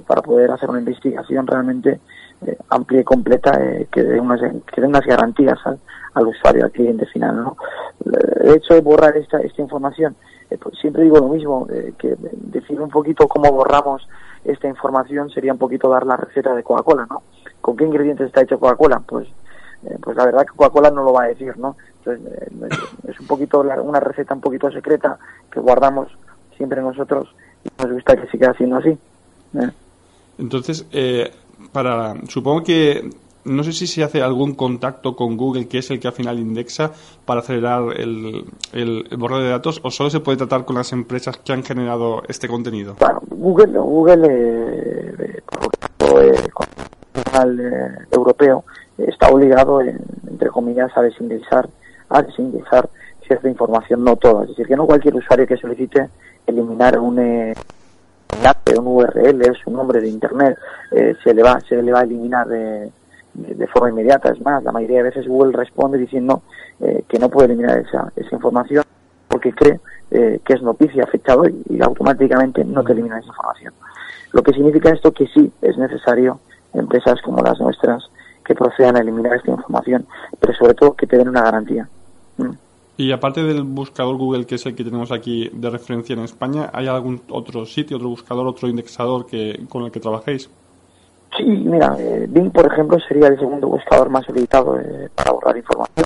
para 0.07 0.21
poder 0.21 0.51
hacer 0.51 0.69
una 0.69 0.79
investigación 0.79 1.45
realmente 1.45 1.99
eh, 2.45 2.57
amplia 2.69 3.01
y 3.01 3.03
completa 3.03 3.51
eh, 3.63 3.87
que 3.91 4.03
dé 4.03 4.19
unas, 4.19 4.41
que 4.41 4.81
dé 4.81 4.87
unas 4.87 5.05
garantías 5.05 5.59
al, 5.65 5.79
al, 6.13 6.27
usuario, 6.27 6.65
al 6.65 6.71
cliente 6.71 7.05
final. 7.05 7.35
¿no? 7.35 7.57
El 8.05 8.55
hecho 8.55 8.73
de 8.73 8.81
borrar 8.81 9.15
esta, 9.17 9.39
esta 9.39 9.61
información, 9.61 10.15
eh, 10.49 10.57
pues 10.57 10.77
siempre 10.79 11.03
digo 11.03 11.17
lo 11.17 11.27
mismo, 11.27 11.67
que 11.97 12.15
decir 12.17 12.81
un 12.81 12.89
poquito 12.89 13.27
cómo 13.27 13.51
borramos 13.51 14.07
esta 14.43 14.67
información 14.67 15.29
sería 15.29 15.53
un 15.53 15.59
poquito 15.59 15.87
dar 15.89 16.05
la 16.05 16.17
receta 16.17 16.55
de 16.55 16.63
Coca-Cola, 16.63 17.05
¿no? 17.07 17.21
¿Con 17.61 17.77
qué 17.77 17.85
ingredientes 17.85 18.27
está 18.27 18.41
hecho 18.41 18.59
Coca-Cola? 18.59 19.01
Pues 19.05 19.27
pues 20.01 20.15
la 20.15 20.25
verdad 20.25 20.41
que 20.41 20.55
Coca-Cola 20.55 20.91
no 20.91 21.03
lo 21.03 21.13
va 21.13 21.23
a 21.23 21.27
decir, 21.27 21.57
¿no? 21.57 21.75
Entonces, 22.05 22.79
es 23.07 23.19
un 23.19 23.27
poquito 23.27 23.61
una 23.61 23.99
receta 23.99 24.33
un 24.33 24.41
poquito 24.41 24.71
secreta 24.71 25.17
que 25.51 25.59
guardamos 25.59 26.07
siempre 26.57 26.81
nosotros 26.81 27.33
y 27.63 27.69
nos 27.81 27.91
gusta 27.91 28.15
que 28.15 28.27
siga 28.27 28.53
siendo 28.53 28.77
así. 28.77 28.97
Entonces, 30.37 30.87
eh, 30.91 31.31
para 31.71 32.15
supongo 32.27 32.63
que 32.63 33.09
no 33.45 33.63
sé 33.63 33.73
si 33.73 33.87
se 33.87 34.03
hace 34.03 34.21
algún 34.21 34.53
contacto 34.55 35.15
con 35.15 35.37
Google, 35.37 35.67
que 35.67 35.79
es 35.79 35.89
el 35.91 35.99
que 35.99 36.07
al 36.07 36.13
final 36.13 36.39
indexa 36.39 36.91
para 37.25 37.39
acelerar 37.41 37.99
el, 37.99 38.45
el, 38.73 39.07
borrado 39.17 39.43
de 39.43 39.49
datos, 39.49 39.79
o 39.83 39.91
solo 39.91 40.09
se 40.09 40.19
puede 40.19 40.37
tratar 40.37 40.65
con 40.65 40.75
las 40.75 40.91
empresas 40.93 41.37
que 41.37 41.53
han 41.53 41.63
generado 41.63 42.23
este 42.27 42.47
contenido. 42.47 42.95
Bueno, 42.99 43.21
Google, 43.29 43.79
Google 43.79 44.27
eh, 44.29 45.41
por 45.45 46.23
eh, 46.23 46.35
eh, 47.33 47.89
europeo 48.11 48.63
está 48.97 49.29
obligado, 49.29 49.81
entre 49.81 50.49
comillas, 50.49 50.91
a 50.95 51.01
desindexar, 51.01 51.67
a 52.09 52.21
desindexar 52.21 52.89
cierta 53.25 53.49
información, 53.49 54.03
no 54.03 54.15
toda. 54.15 54.43
Es 54.43 54.49
decir, 54.49 54.67
que 54.67 54.75
no 54.75 54.85
cualquier 54.85 55.15
usuario 55.15 55.47
que 55.47 55.57
solicite 55.57 56.09
eliminar 56.45 56.99
un 56.99 57.53
eh, 58.43 58.79
un 58.79 58.87
URL, 58.87 59.41
es 59.41 59.65
un 59.65 59.73
nombre 59.73 60.01
de 60.01 60.09
internet, 60.09 60.57
eh, 60.91 61.15
se 61.23 61.33
le 61.33 61.43
va 61.43 61.59
se 61.61 61.81
le 61.81 61.91
va 61.91 61.99
a 61.99 62.03
eliminar 62.03 62.47
de, 62.47 62.91
de, 63.33 63.67
forma 63.67 63.89
inmediata. 63.89 64.29
Es 64.29 64.41
más, 64.41 64.63
la 64.63 64.71
mayoría 64.71 64.97
de 64.97 65.03
veces 65.03 65.27
Google 65.27 65.53
responde 65.53 65.97
diciendo 65.97 66.41
eh, 66.79 67.03
que 67.07 67.19
no 67.19 67.29
puede 67.29 67.47
eliminar 67.47 67.77
esa, 67.77 68.11
esa 68.15 68.35
información 68.35 68.83
porque 69.27 69.53
cree 69.53 69.79
eh, 70.11 70.41
que 70.43 70.53
es 70.53 70.61
noticia 70.61 71.03
afectado 71.03 71.47
y, 71.47 71.63
y, 71.69 71.81
automáticamente 71.81 72.65
no 72.65 72.83
te 72.83 72.91
elimina 72.91 73.19
esa 73.19 73.27
información. 73.27 73.73
Lo 74.33 74.43
que 74.43 74.53
significa 74.53 74.89
esto 74.89 75.11
que 75.11 75.27
sí 75.27 75.51
es 75.61 75.77
necesario 75.77 76.39
empresas 76.73 77.21
como 77.21 77.41
las 77.41 77.59
nuestras 77.59 78.09
que 78.45 78.55
procedan 78.55 78.97
a 78.97 79.01
eliminar 79.01 79.35
esta 79.35 79.51
información, 79.51 80.05
pero 80.39 80.53
sobre 80.53 80.73
todo 80.73 80.95
que 80.95 81.07
te 81.07 81.17
den 81.17 81.29
una 81.29 81.43
garantía. 81.43 81.87
Mm. 82.37 82.51
Y 83.01 83.11
aparte 83.11 83.41
del 83.41 83.63
buscador 83.63 84.15
Google, 84.15 84.45
que 84.45 84.53
es 84.55 84.65
el 84.67 84.75
que 84.75 84.83
tenemos 84.83 85.11
aquí 85.11 85.49
de 85.51 85.71
referencia 85.71 86.13
en 86.13 86.19
España, 86.19 86.69
¿hay 86.71 86.85
algún 86.85 87.19
otro 87.31 87.65
sitio, 87.65 87.97
otro 87.97 88.09
buscador, 88.09 88.45
otro 88.45 88.67
indexador 88.67 89.25
que, 89.25 89.65
con 89.67 89.85
el 89.85 89.91
que 89.91 89.99
trabajéis? 89.99 90.47
Sí, 91.35 91.43
mira, 91.43 91.95
eh, 91.97 92.27
Bing, 92.29 92.51
por 92.51 92.71
ejemplo, 92.71 92.99
sería 93.07 93.29
el 93.29 93.39
segundo 93.39 93.69
buscador 93.69 94.11
más 94.11 94.23
solicitado 94.23 94.79
eh, 94.79 95.09
para 95.15 95.31
borrar 95.31 95.57
información. 95.57 96.05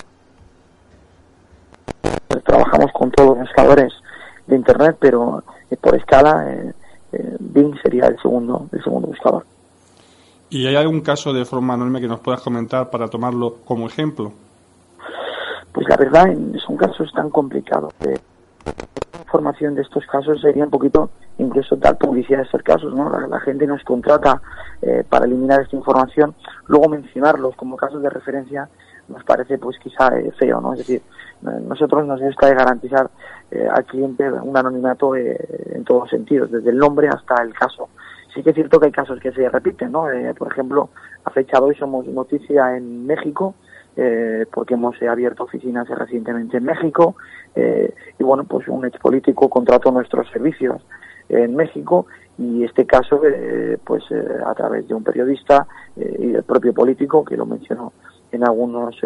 Trabajamos 2.42 2.90
con 2.92 3.10
todos 3.10 3.28
los 3.28 3.38
buscadores 3.40 3.92
de 4.46 4.56
Internet, 4.56 4.96
pero 4.98 5.44
eh, 5.70 5.76
por 5.76 5.94
escala, 5.96 6.46
Bing 7.40 7.78
sería 7.82 8.06
el 8.06 8.18
segundo, 8.22 8.70
el 8.72 8.82
segundo 8.82 9.08
buscador. 9.08 9.44
¿Y 10.48 10.66
hay 10.66 10.76
algún 10.76 11.02
caso 11.02 11.34
de 11.34 11.44
forma 11.44 11.74
enorme 11.74 12.00
que 12.00 12.08
nos 12.08 12.20
puedas 12.20 12.40
comentar 12.40 12.88
para 12.88 13.08
tomarlo 13.08 13.56
como 13.66 13.86
ejemplo? 13.86 14.32
Pues 15.76 15.90
la 15.90 15.96
verdad, 15.98 16.34
son 16.66 16.78
casos 16.78 17.12
tan 17.12 17.28
complicados. 17.28 17.92
La 18.00 19.20
información 19.20 19.74
de 19.74 19.82
estos 19.82 20.06
casos 20.06 20.40
sería 20.40 20.64
un 20.64 20.70
poquito 20.70 21.10
incluso 21.36 21.76
dar 21.76 21.98
publicidad 21.98 22.38
de 22.38 22.44
estos 22.44 22.62
casos, 22.62 22.94
¿no? 22.94 23.10
La, 23.10 23.40
gente 23.40 23.66
nos 23.66 23.84
contrata 23.84 24.40
eh, 24.80 25.04
para 25.06 25.26
eliminar 25.26 25.60
esta 25.60 25.76
información, 25.76 26.34
luego 26.66 26.88
mencionarlos 26.88 27.54
como 27.56 27.76
casos 27.76 28.00
de 28.00 28.08
referencia 28.08 28.70
nos 29.08 29.22
parece 29.24 29.58
pues 29.58 29.78
quizá 29.78 30.18
eh, 30.18 30.32
feo, 30.38 30.62
¿no? 30.62 30.72
Es 30.72 30.78
decir, 30.78 31.02
nosotros 31.42 32.06
nos 32.06 32.22
gusta 32.22 32.48
garantizar 32.54 33.10
eh, 33.50 33.68
al 33.70 33.84
cliente 33.84 34.32
un 34.32 34.56
anonimato 34.56 35.14
en 35.14 35.84
todos 35.84 36.08
sentidos, 36.08 36.50
desde 36.50 36.70
el 36.70 36.78
nombre 36.78 37.08
hasta 37.08 37.42
el 37.42 37.52
caso. 37.52 37.90
Sí 38.34 38.42
que 38.42 38.48
es 38.48 38.54
cierto 38.54 38.80
que 38.80 38.86
hay 38.86 38.92
casos 38.92 39.20
que 39.20 39.30
se 39.30 39.46
repiten, 39.50 39.92
¿no? 39.92 40.06
por 40.38 40.50
ejemplo, 40.50 40.88
a 41.26 41.30
fecha 41.32 41.58
de 41.58 41.64
hoy 41.66 41.74
somos 41.74 42.06
noticia 42.06 42.78
en 42.78 43.04
México, 43.04 43.54
porque 44.52 44.74
hemos 44.74 45.00
abierto 45.02 45.44
oficinas 45.44 45.88
recientemente 45.88 46.58
en 46.58 46.64
México 46.64 47.16
y 47.56 48.22
bueno 48.22 48.44
pues 48.44 48.68
un 48.68 48.84
ex 48.84 48.98
político 48.98 49.48
contrató 49.48 49.90
nuestros 49.90 50.28
servicios 50.30 50.82
en 51.28 51.56
México 51.56 52.06
y 52.38 52.64
este 52.64 52.86
caso 52.86 53.20
eh, 53.24 53.78
pues 53.82 54.04
eh, 54.10 54.24
a 54.44 54.54
través 54.54 54.86
de 54.86 54.94
un 54.94 55.02
periodista 55.02 55.66
eh, 55.96 56.16
y 56.18 56.26
del 56.32 56.42
propio 56.42 56.72
político 56.74 57.24
que 57.24 57.36
lo 57.36 57.46
mencionó 57.46 57.92
en 58.30 58.44
algunos 58.44 58.96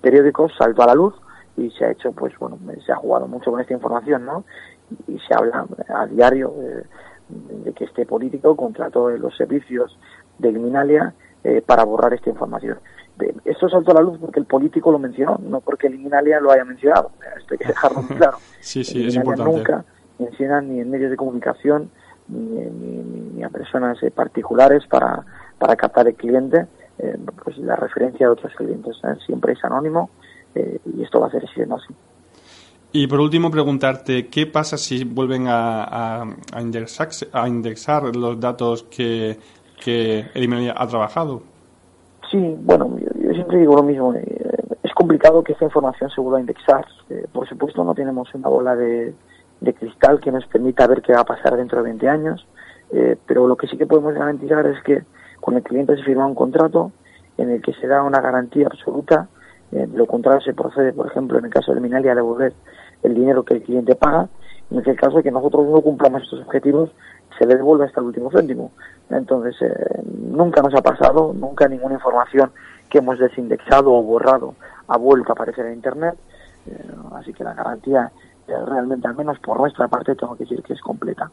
periódicos 0.00 0.52
saltó 0.56 0.82
a 0.82 0.86
la 0.86 0.94
luz 0.94 1.14
y 1.56 1.70
se 1.70 1.84
ha 1.84 1.90
hecho 1.90 2.12
pues 2.12 2.32
bueno 2.38 2.58
se 2.84 2.92
ha 2.92 2.96
jugado 2.96 3.26
mucho 3.28 3.50
con 3.50 3.60
esta 3.60 3.74
información 3.74 4.24
no 4.24 4.44
y 5.06 5.18
se 5.18 5.34
habla 5.34 5.66
a 5.88 6.06
diario 6.06 6.54
de 7.28 7.72
que 7.72 7.84
este 7.84 8.06
político 8.06 8.56
contrató 8.56 9.10
los 9.10 9.36
servicios 9.36 9.98
de 10.38 10.52
Liminalia 10.52 11.14
para 11.66 11.84
borrar 11.84 12.14
esta 12.14 12.30
información 12.30 12.78
esto 13.44 13.68
saltó 13.68 13.92
a 13.92 13.94
la 13.94 14.00
luz 14.00 14.18
porque 14.18 14.40
el 14.40 14.46
político 14.46 14.90
lo 14.90 14.98
mencionó, 14.98 15.38
no 15.42 15.60
porque 15.60 15.88
Liminalia 15.88 16.40
lo 16.40 16.50
haya 16.50 16.64
mencionado. 16.64 17.12
Esto 17.38 17.54
hay 17.54 17.58
que 17.58 17.66
dejarlo 17.68 18.02
muy 18.02 18.16
claro. 18.16 18.38
sí, 18.60 18.84
sí, 18.84 19.06
es 19.06 19.14
importante. 19.14 19.52
Nunca, 19.52 19.84
mencionan 20.18 20.68
ni 20.68 20.80
en 20.80 20.90
medios 20.90 21.10
de 21.10 21.16
comunicación 21.16 21.90
ni, 22.28 23.42
a 23.42 23.48
personas 23.48 24.02
eh, 24.02 24.10
particulares 24.10 24.84
para, 24.88 25.24
para 25.58 25.76
captar 25.76 26.06
el 26.06 26.14
cliente, 26.14 26.66
eh, 26.98 27.18
pues 27.42 27.58
la 27.58 27.76
referencia 27.76 28.26
de 28.26 28.32
otros 28.32 28.54
clientes. 28.54 28.96
¿eh? 29.04 29.16
Siempre 29.26 29.54
es 29.54 29.64
anónimo 29.64 30.10
y 30.54 31.02
esto 31.02 31.18
va 31.18 31.28
a 31.28 31.30
ser 31.30 31.48
siendo 31.54 31.76
así. 31.76 31.94
Y 32.92 33.06
por 33.06 33.20
último, 33.20 33.50
preguntarte, 33.50 34.28
¿qué 34.28 34.46
pasa 34.46 34.76
si 34.76 35.02
vuelven 35.04 35.46
a, 35.48 36.24
a, 36.52 36.60
indexar, 36.60 37.08
a 37.32 37.48
indexar, 37.48 38.14
los 38.14 38.38
datos 38.38 38.82
que, 38.82 39.38
que 39.82 40.26
ha 40.76 40.86
trabajado? 40.86 41.42
Sí, 42.32 42.56
bueno, 42.62 42.96
yo, 42.98 43.34
siempre 43.34 43.58
digo 43.58 43.76
lo 43.76 43.82
mismo. 43.82 44.14
es 44.14 44.94
complicado 44.94 45.44
que 45.44 45.52
esta 45.52 45.66
información 45.66 46.08
se 46.08 46.20
vuelva 46.20 46.38
a 46.38 46.40
indexar. 46.40 46.86
por 47.30 47.46
supuesto, 47.46 47.84
no 47.84 47.94
tenemos 47.94 48.34
una 48.34 48.48
bola 48.48 48.74
de, 48.74 49.14
cristal 49.78 50.18
que 50.18 50.32
nos 50.32 50.46
permita 50.46 50.86
ver 50.86 51.02
qué 51.02 51.12
va 51.12 51.20
a 51.20 51.24
pasar 51.26 51.58
dentro 51.58 51.78
de 51.78 51.90
20 51.90 52.08
años, 52.08 52.46
eh, 52.90 53.16
pero 53.26 53.46
lo 53.46 53.56
que 53.56 53.66
sí 53.66 53.76
que 53.76 53.86
podemos 53.86 54.14
garantizar 54.14 54.66
es 54.66 54.82
que 54.82 55.02
con 55.40 55.56
el 55.56 55.62
cliente 55.62 55.94
se 55.94 56.04
firma 56.04 56.26
un 56.26 56.34
contrato 56.34 56.90
en 57.36 57.50
el 57.50 57.60
que 57.60 57.74
se 57.74 57.86
da 57.86 58.02
una 58.02 58.22
garantía 58.22 58.66
absoluta, 58.66 59.28
eh, 59.70 59.86
lo 59.94 60.06
contrario 60.06 60.40
se 60.40 60.54
procede, 60.54 60.94
por 60.94 61.08
ejemplo, 61.08 61.38
en 61.38 61.44
el 61.44 61.50
caso 61.50 61.74
de 61.74 61.80
Minalia, 61.80 62.12
a 62.12 62.16
devolver 62.16 62.54
el 63.02 63.14
dinero 63.14 63.42
que 63.42 63.54
el 63.54 63.62
cliente 63.62 63.94
paga, 63.94 64.28
en 64.78 64.88
el 64.88 64.96
caso 64.96 65.18
de 65.18 65.22
que 65.22 65.30
nosotros 65.30 65.66
no 65.66 65.80
cumplamos 65.80 66.22
estos 66.22 66.40
objetivos, 66.40 66.90
se 67.38 67.46
le 67.46 67.56
devuelve 67.56 67.86
hasta 67.86 68.00
el 68.00 68.06
último 68.06 68.30
céntimo. 68.30 68.72
Entonces, 69.10 69.54
eh, 69.62 70.02
nunca 70.04 70.62
nos 70.62 70.74
ha 70.74 70.82
pasado, 70.82 71.32
nunca 71.34 71.68
ninguna 71.68 71.94
información 71.94 72.50
que 72.88 72.98
hemos 72.98 73.18
desindexado 73.18 73.92
o 73.92 74.02
borrado 74.02 74.54
ha 74.88 74.98
vuelto 74.98 75.32
a 75.32 75.34
aparecer 75.34 75.66
en 75.66 75.74
Internet, 75.74 76.14
eh, 76.66 76.76
así 77.14 77.32
que 77.32 77.44
la 77.44 77.54
garantía 77.54 78.10
realmente, 78.46 79.06
al 79.06 79.14
menos 79.14 79.38
por 79.38 79.58
nuestra 79.58 79.88
parte, 79.88 80.14
tengo 80.14 80.36
que 80.36 80.44
decir 80.44 80.62
que 80.62 80.74
es 80.74 80.80
completa. 80.80 81.30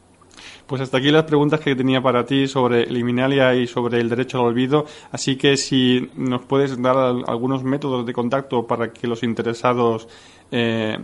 Pues 0.68 0.82
hasta 0.82 0.98
aquí 0.98 1.12
las 1.12 1.24
preguntas 1.24 1.60
que 1.60 1.76
tenía 1.76 2.02
para 2.02 2.26
ti 2.26 2.48
sobre 2.48 2.84
Eliminalia 2.84 3.56
y 3.56 3.68
sobre 3.68 4.00
el 4.00 4.10
derecho 4.10 4.40
al 4.40 4.46
olvido. 4.46 4.86
Así 5.12 5.36
que 5.36 5.58
si 5.58 6.12
nos 6.16 6.44
puedes 6.44 6.80
dar 6.82 6.96
algunos 6.96 7.64
métodos 7.64 8.06
de 8.06 8.14
contacto 8.14 8.68
para 8.68 8.94
que 8.94 9.08
los 9.08 9.24
interesados 9.24 10.08
eh, 10.52 10.98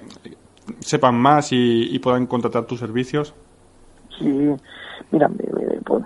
sepan 0.79 1.15
más 1.15 1.49
y, 1.51 1.97
puedan 1.99 2.27
contratar 2.27 2.65
tus 2.65 2.79
servicios. 2.79 3.33
Sí, 4.17 4.55
mira, 5.11 5.29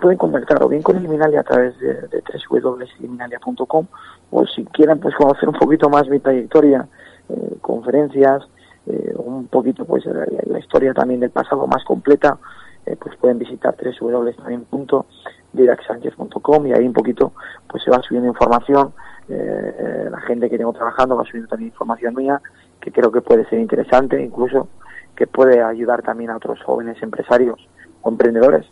pueden 0.00 0.18
contactar 0.18 0.62
o 0.62 0.68
bien 0.68 0.82
con 0.82 0.96
Eliminalia 0.96 1.40
a 1.40 1.44
través 1.44 1.78
de, 1.78 1.94
de 2.08 2.22
www.eliminalia.com 2.50 3.86
o 4.30 4.46
si 4.46 4.64
quieren 4.66 5.00
pues 5.00 5.14
conocer 5.14 5.48
un 5.48 5.56
poquito 5.56 5.88
más 5.88 6.06
mi 6.08 6.20
trayectoria, 6.20 6.86
eh, 7.28 7.56
conferencias, 7.60 8.44
eh, 8.86 9.12
un 9.16 9.48
poquito 9.48 9.84
pues 9.84 10.04
la, 10.06 10.58
historia 10.58 10.94
también 10.94 11.20
del 11.20 11.30
pasado 11.30 11.66
más 11.66 11.84
completa, 11.84 12.38
eh, 12.86 12.96
pues 12.96 13.14
pueden 13.16 13.38
visitar 13.38 13.76
www.didacsanchez.com 13.76 16.66
y 16.66 16.72
ahí 16.72 16.86
un 16.86 16.92
poquito 16.92 17.32
pues 17.68 17.84
se 17.84 17.90
va 17.90 18.00
subiendo 18.02 18.28
información, 18.28 18.92
la 19.28 20.20
gente 20.22 20.50
que 20.50 20.58
tengo 20.58 20.72
trabajando 20.72 21.16
va 21.16 21.24
subiendo 21.24 21.48
también 21.48 21.70
información 21.70 22.16
mía 22.16 22.42
que 22.80 22.92
creo 22.92 23.12
que 23.12 23.20
puede 23.20 23.44
ser 23.48 23.60
interesante, 23.60 24.22
incluso 24.22 24.68
que 25.14 25.26
puede 25.26 25.62
ayudar 25.62 26.02
también 26.02 26.30
a 26.30 26.36
otros 26.36 26.62
jóvenes 26.62 27.02
empresarios 27.02 27.68
o 28.02 28.10
emprendedores 28.10 28.66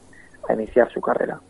a 0.49 0.55
iniciar 0.55 0.91
su 0.91 1.01
carrera. 1.01 1.41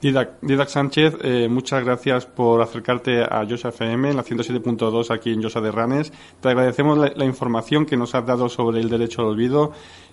Didac, 0.00 0.68
Sánchez, 0.68 1.16
eh, 1.22 1.48
muchas 1.48 1.82
gracias 1.82 2.26
por 2.26 2.60
acercarte 2.60 3.22
a 3.22 3.46
Josa 3.48 3.70
FM, 3.70 4.10
en 4.10 4.16
la 4.16 4.22
107.2 4.22 5.10
aquí 5.10 5.32
en 5.32 5.42
Josa 5.42 5.62
de 5.62 5.72
Ranes. 5.72 6.12
Te 6.40 6.50
agradecemos 6.50 6.98
la, 6.98 7.24
información 7.24 7.86
que 7.86 7.96
nos 7.96 8.14
has 8.14 8.26
dado 8.26 8.50
sobre 8.50 8.80
el 8.80 8.90
derecho 8.90 9.22
al 9.22 9.28
olvido 9.28 9.72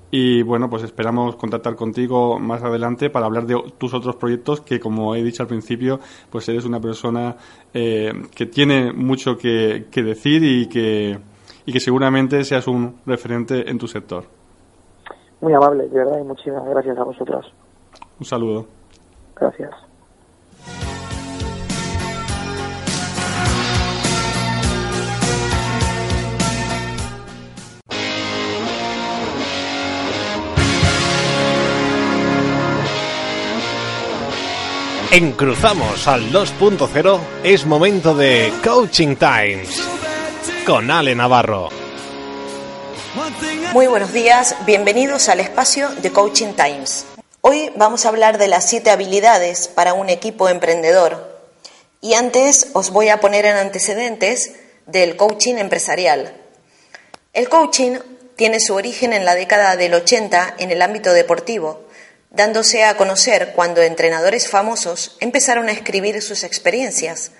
y 0.09 0.41
bueno, 0.43 0.69
pues 0.69 0.83
esperamos 0.83 1.35
contactar 1.35 1.75
contigo 1.75 2.39
más 2.39 2.63
adelante 2.63 3.09
para 3.09 3.25
hablar 3.25 3.45
de 3.45 3.61
tus 3.77 3.93
otros 3.93 4.15
proyectos 4.15 4.61
que 4.61 4.79
como 4.79 5.15
he 5.15 5.23
dicho 5.23 5.43
al 5.43 5.49
principio, 5.49 5.99
pues 6.29 6.47
eres 6.47 6.63
una 6.63 6.79
persona 6.79 7.35
eh, 7.73 8.13
que 8.33 8.45
tiene 8.45 8.93
mucho 8.93 9.37
que 9.37 9.85
decir 9.93 10.43
y 10.43 10.67
que, 10.67 11.19
y 11.65 11.73
que 11.73 11.79
seguramente 11.79 12.43
seas 12.43 12.67
un 12.67 12.99
referente 13.05 13.69
en 13.69 13.77
tu 13.77 13.87
sector. 13.87 14.25
Muy 15.41 15.53
amable, 15.53 15.87
de 15.87 15.97
verdad, 15.97 16.19
y 16.19 16.23
muchísimas 16.23 16.65
gracias 16.65 16.97
a 16.97 17.03
vosotros. 17.03 17.53
Un 18.19 18.25
saludo. 18.25 18.67
Gracias. 19.35 19.71
En 35.11 35.33
Cruzamos 35.33 36.07
al 36.07 36.21
2.0 36.31 37.19
es 37.43 37.67
momento 37.67 38.15
de 38.15 38.51
Coaching 38.63 39.15
Times 39.15 40.02
con 40.65 40.89
Ale 40.91 41.13
Navarro. 41.15 41.69
Muy 43.73 43.87
buenos 43.87 44.13
días, 44.13 44.55
bienvenidos 44.65 45.27
al 45.27 45.39
espacio 45.39 45.89
de 45.89 46.11
Coaching 46.11 46.53
Times. 46.53 47.05
Hoy 47.41 47.71
vamos 47.75 48.05
a 48.05 48.09
hablar 48.09 48.37
de 48.37 48.47
las 48.47 48.69
siete 48.69 48.89
habilidades 48.89 49.67
para 49.67 49.93
un 49.93 50.09
equipo 50.09 50.47
emprendedor. 50.47 51.41
Y 52.01 52.13
antes 52.13 52.69
os 52.73 52.91
voy 52.91 53.09
a 53.09 53.19
poner 53.19 53.45
en 53.45 53.57
antecedentes 53.57 54.53
del 54.85 55.17
coaching 55.17 55.55
empresarial. 55.55 56.33
El 57.33 57.49
coaching 57.49 57.97
tiene 58.35 58.59
su 58.59 58.73
origen 58.73 59.11
en 59.11 59.25
la 59.25 59.35
década 59.35 59.75
del 59.75 59.93
80 59.93 60.55
en 60.59 60.71
el 60.71 60.81
ámbito 60.81 61.13
deportivo, 61.13 61.87
dándose 62.29 62.83
a 62.85 62.95
conocer 62.95 63.53
cuando 63.53 63.81
entrenadores 63.81 64.49
famosos 64.49 65.17
empezaron 65.19 65.67
a 65.67 65.73
escribir 65.73 66.21
sus 66.21 66.43
experiencias, 66.43 67.31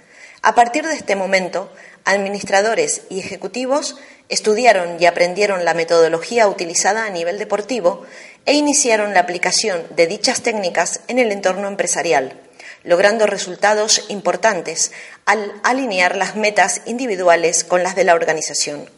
A 0.45 0.55
partir 0.55 0.85
de 0.85 0.95
este 0.95 1.15
momento, 1.15 1.71
administradores 2.05 3.01
y 3.09 3.19
ejecutivos 3.19 3.95
estudiaron 4.29 4.97
y 4.99 5.05
aprendieron 5.05 5.65
la 5.65 5.73
metodología 5.73 6.47
utilizada 6.47 7.05
a 7.05 7.09
nivel 7.09 7.37
deportivo 7.37 8.05
e 8.45 8.53
iniciaron 8.53 9.13
la 9.13 9.21
aplicación 9.21 9.85
de 9.95 10.07
dichas 10.07 10.41
técnicas 10.41 11.01
en 11.07 11.19
el 11.19 11.31
entorno 11.31 11.67
empresarial, 11.67 12.39
logrando 12.83 13.25
resultados 13.25 14.05
importantes 14.09 14.91
al 15.25 15.53
alinear 15.63 16.15
las 16.15 16.35
metas 16.35 16.81
individuales 16.85 17.63
con 17.63 17.83
las 17.83 17.95
de 17.95 18.03
la 18.03 18.15
organización. 18.15 18.89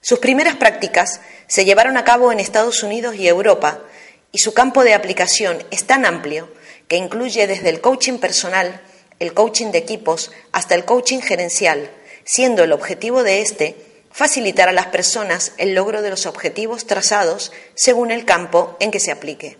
Sus 0.00 0.18
primeras 0.18 0.56
prácticas 0.56 1.20
se 1.46 1.64
llevaron 1.64 1.96
a 1.98 2.04
cabo 2.04 2.32
en 2.32 2.40
Estados 2.40 2.82
Unidos 2.82 3.16
y 3.16 3.28
Europa 3.28 3.80
y 4.32 4.38
su 4.38 4.54
campo 4.54 4.84
de 4.84 4.94
aplicación 4.94 5.62
es 5.70 5.84
tan 5.84 6.06
amplio 6.06 6.48
que 6.88 6.96
incluye 6.96 7.46
desde 7.46 7.68
el 7.68 7.80
coaching 7.80 8.18
personal, 8.18 8.80
el 9.18 9.34
coaching 9.34 9.70
de 9.72 9.78
equipos, 9.78 10.32
hasta 10.52 10.74
el 10.74 10.84
coaching 10.84 11.20
gerencial, 11.20 11.90
siendo 12.30 12.62
el 12.62 12.70
objetivo 12.70 13.24
de 13.24 13.42
este 13.42 13.74
facilitar 14.12 14.68
a 14.68 14.72
las 14.72 14.86
personas 14.86 15.50
el 15.58 15.74
logro 15.74 16.00
de 16.00 16.10
los 16.10 16.26
objetivos 16.26 16.86
trazados 16.86 17.50
según 17.74 18.12
el 18.12 18.24
campo 18.24 18.76
en 18.78 18.92
que 18.92 19.00
se 19.00 19.10
aplique. 19.10 19.58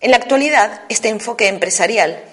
En 0.00 0.10
la 0.10 0.16
actualidad, 0.16 0.82
este 0.88 1.08
enfoque 1.08 1.46
empresarial 1.46 2.24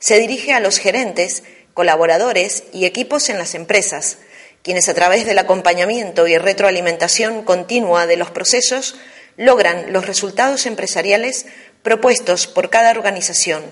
se 0.00 0.18
dirige 0.18 0.52
a 0.52 0.60
los 0.60 0.76
gerentes, 0.76 1.44
colaboradores 1.72 2.64
y 2.74 2.84
equipos 2.84 3.30
en 3.30 3.38
las 3.38 3.54
empresas, 3.54 4.18
quienes 4.62 4.86
a 4.90 4.94
través 4.94 5.24
del 5.24 5.38
acompañamiento 5.38 6.26
y 6.26 6.36
retroalimentación 6.36 7.42
continua 7.42 8.06
de 8.06 8.18
los 8.18 8.30
procesos 8.30 8.96
logran 9.38 9.94
los 9.94 10.06
resultados 10.06 10.66
empresariales 10.66 11.46
propuestos 11.82 12.46
por 12.46 12.68
cada 12.68 12.90
organización. 12.90 13.64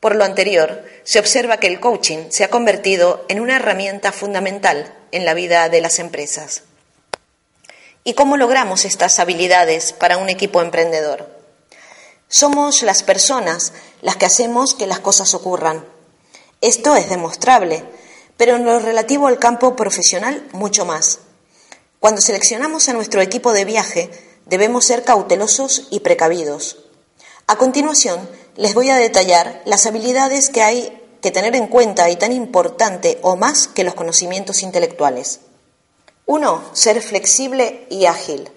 Por 0.00 0.16
lo 0.16 0.24
anterior, 0.24 0.82
se 1.04 1.18
observa 1.18 1.58
que 1.58 1.66
el 1.66 1.78
coaching 1.78 2.30
se 2.30 2.42
ha 2.42 2.48
convertido 2.48 3.24
en 3.28 3.38
una 3.38 3.56
herramienta 3.56 4.12
fundamental 4.12 4.94
en 5.12 5.26
la 5.26 5.34
vida 5.34 5.68
de 5.68 5.82
las 5.82 5.98
empresas. 5.98 6.62
¿Y 8.02 8.14
cómo 8.14 8.38
logramos 8.38 8.86
estas 8.86 9.18
habilidades 9.18 9.92
para 9.92 10.16
un 10.16 10.30
equipo 10.30 10.62
emprendedor? 10.62 11.28
Somos 12.28 12.82
las 12.82 13.02
personas 13.02 13.74
las 14.00 14.16
que 14.16 14.24
hacemos 14.24 14.74
que 14.74 14.86
las 14.86 15.00
cosas 15.00 15.34
ocurran. 15.34 15.84
Esto 16.62 16.96
es 16.96 17.10
demostrable, 17.10 17.84
pero 18.38 18.56
en 18.56 18.64
lo 18.64 18.78
relativo 18.78 19.26
al 19.26 19.38
campo 19.38 19.76
profesional 19.76 20.48
mucho 20.52 20.86
más. 20.86 21.18
Cuando 21.98 22.22
seleccionamos 22.22 22.88
a 22.88 22.94
nuestro 22.94 23.20
equipo 23.20 23.52
de 23.52 23.66
viaje, 23.66 24.10
debemos 24.46 24.86
ser 24.86 25.04
cautelosos 25.04 25.88
y 25.90 26.00
precavidos. 26.00 26.86
A 27.46 27.56
continuación, 27.56 28.26
les 28.60 28.74
voy 28.74 28.90
a 28.90 28.96
detallar 28.96 29.62
las 29.64 29.86
habilidades 29.86 30.50
que 30.50 30.60
hay 30.60 31.02
que 31.22 31.30
tener 31.30 31.56
en 31.56 31.66
cuenta 31.66 32.10
y 32.10 32.16
tan 32.16 32.30
importante 32.30 33.18
o 33.22 33.34
más 33.34 33.68
que 33.68 33.84
los 33.84 33.94
conocimientos 33.94 34.62
intelectuales. 34.62 35.40
Uno, 36.26 36.62
ser 36.74 37.00
flexible 37.00 37.86
y 37.88 38.04
ágil. 38.04 38.50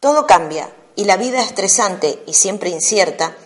Todo 0.00 0.26
cambia 0.26 0.74
y 0.96 1.04
la 1.04 1.16
vida 1.16 1.40
estresante 1.42 2.20
y 2.26 2.34
siempre 2.34 2.70
incierta 2.70 3.36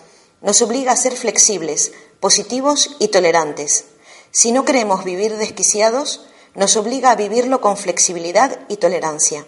nos 0.41 0.63
obliga 0.63 0.93
a 0.93 0.97
ser 0.97 1.17
flexibles, 1.17 1.93
positivos 2.19 2.97
y 2.99 3.09
tolerantes. 3.09 3.85
Si 4.31 4.53
no 4.53 4.65
queremos 4.65 5.05
vivir 5.05 5.37
desquiciados, 5.37 6.25
nos 6.55 6.79
obliga 6.79 7.11
a 7.11 7.17
vivirlo 7.17 7.61
con 7.61 7.77
flexibilidad 7.77 8.59
y 8.69 8.79
tolerancia. 8.79 9.47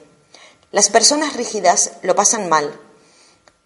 Las 0.71 0.91
personas 0.91 1.35
rígidas 1.35 1.93
lo 2.03 2.15
pasan 2.15 2.51
mal. 2.51 2.79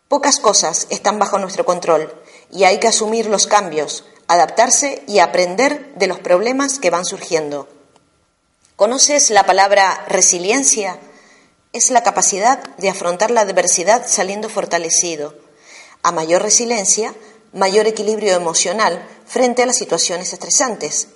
Pocas 0.06 0.38
cosas 0.38 0.86
están 0.90 1.18
bajo 1.18 1.36
nuestro 1.40 1.64
control 1.64 2.14
y 2.52 2.64
hay 2.64 2.78
que 2.78 2.88
asumir 2.88 3.26
los 3.26 3.46
cambios, 3.46 4.04
adaptarse 4.28 5.02
y 5.06 5.18
aprender 5.18 5.92
de 5.94 6.06
los 6.06 6.18
problemas 6.18 6.78
que 6.78 6.90
van 6.90 7.04
surgiendo. 7.04 7.68
¿Conoces 8.76 9.30
la 9.30 9.44
palabra 9.44 10.04
resiliencia? 10.08 10.98
Es 11.72 11.90
la 11.90 12.02
capacidad 12.02 12.62
de 12.78 12.88
afrontar 12.88 13.30
la 13.30 13.42
adversidad 13.42 14.06
saliendo 14.06 14.48
fortalecido. 14.48 15.34
A 16.02 16.12
mayor 16.12 16.42
resiliencia, 16.42 17.14
mayor 17.52 17.86
equilibrio 17.86 18.34
emocional 18.34 19.06
frente 19.26 19.62
a 19.62 19.66
las 19.66 19.76
situaciones 19.76 20.32
estresantes. 20.32 21.08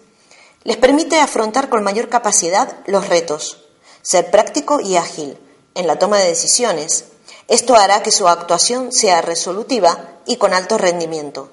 Les 0.63 0.77
permite 0.77 1.21
afrontar 1.21 1.69
con 1.69 1.83
mayor 1.83 2.09
capacidad 2.09 2.79
los 2.87 3.09
retos, 3.09 3.65
ser 4.03 4.31
práctico 4.31 4.81
y 4.81 4.97
ágil 4.97 5.39
en 5.75 5.87
la 5.87 5.99
toma 5.99 6.19
de 6.19 6.29
decisiones. 6.29 7.07
Esto 7.49 7.77
hará 7.77 8.03
que 8.03 8.11
su 8.11 8.27
actuación 8.27 8.91
sea 8.91 9.21
resolutiva 9.21 10.21
y 10.27 10.37
con 10.37 10.55
alto 10.55 10.79
rendimiento. 10.79 11.51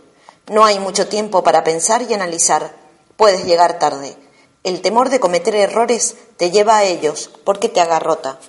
No 0.47 0.65
hay 0.65 0.79
mucho 0.79 1.07
tiempo 1.07 1.43
para 1.43 1.63
pensar 1.63 2.01
y 2.03 2.13
analizar. 2.13 2.73
Puedes 3.17 3.45
llegar 3.45 3.79
tarde. 3.79 4.15
El 4.63 4.81
temor 4.81 5.09
de 5.09 5.19
cometer 5.19 5.55
errores 5.55 6.15
te 6.37 6.51
lleva 6.51 6.77
a 6.77 6.83
ellos 6.85 7.29
porque 7.43 7.67
te 7.67 7.81
agarrota. 7.81 8.39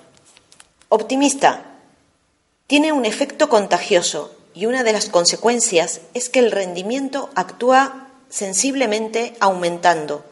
Optimista. 0.89 1.79
Tiene 2.67 2.93
un 2.93 3.05
efecto 3.05 3.49
contagioso 3.49 4.33
y 4.53 4.65
una 4.65 4.83
de 4.83 4.93
las 4.93 5.09
consecuencias 5.09 6.01
es 6.13 6.29
que 6.29 6.39
el 6.39 6.51
rendimiento 6.51 7.29
actúa 7.35 8.07
sensiblemente 8.29 9.35
aumentando. 9.39 10.23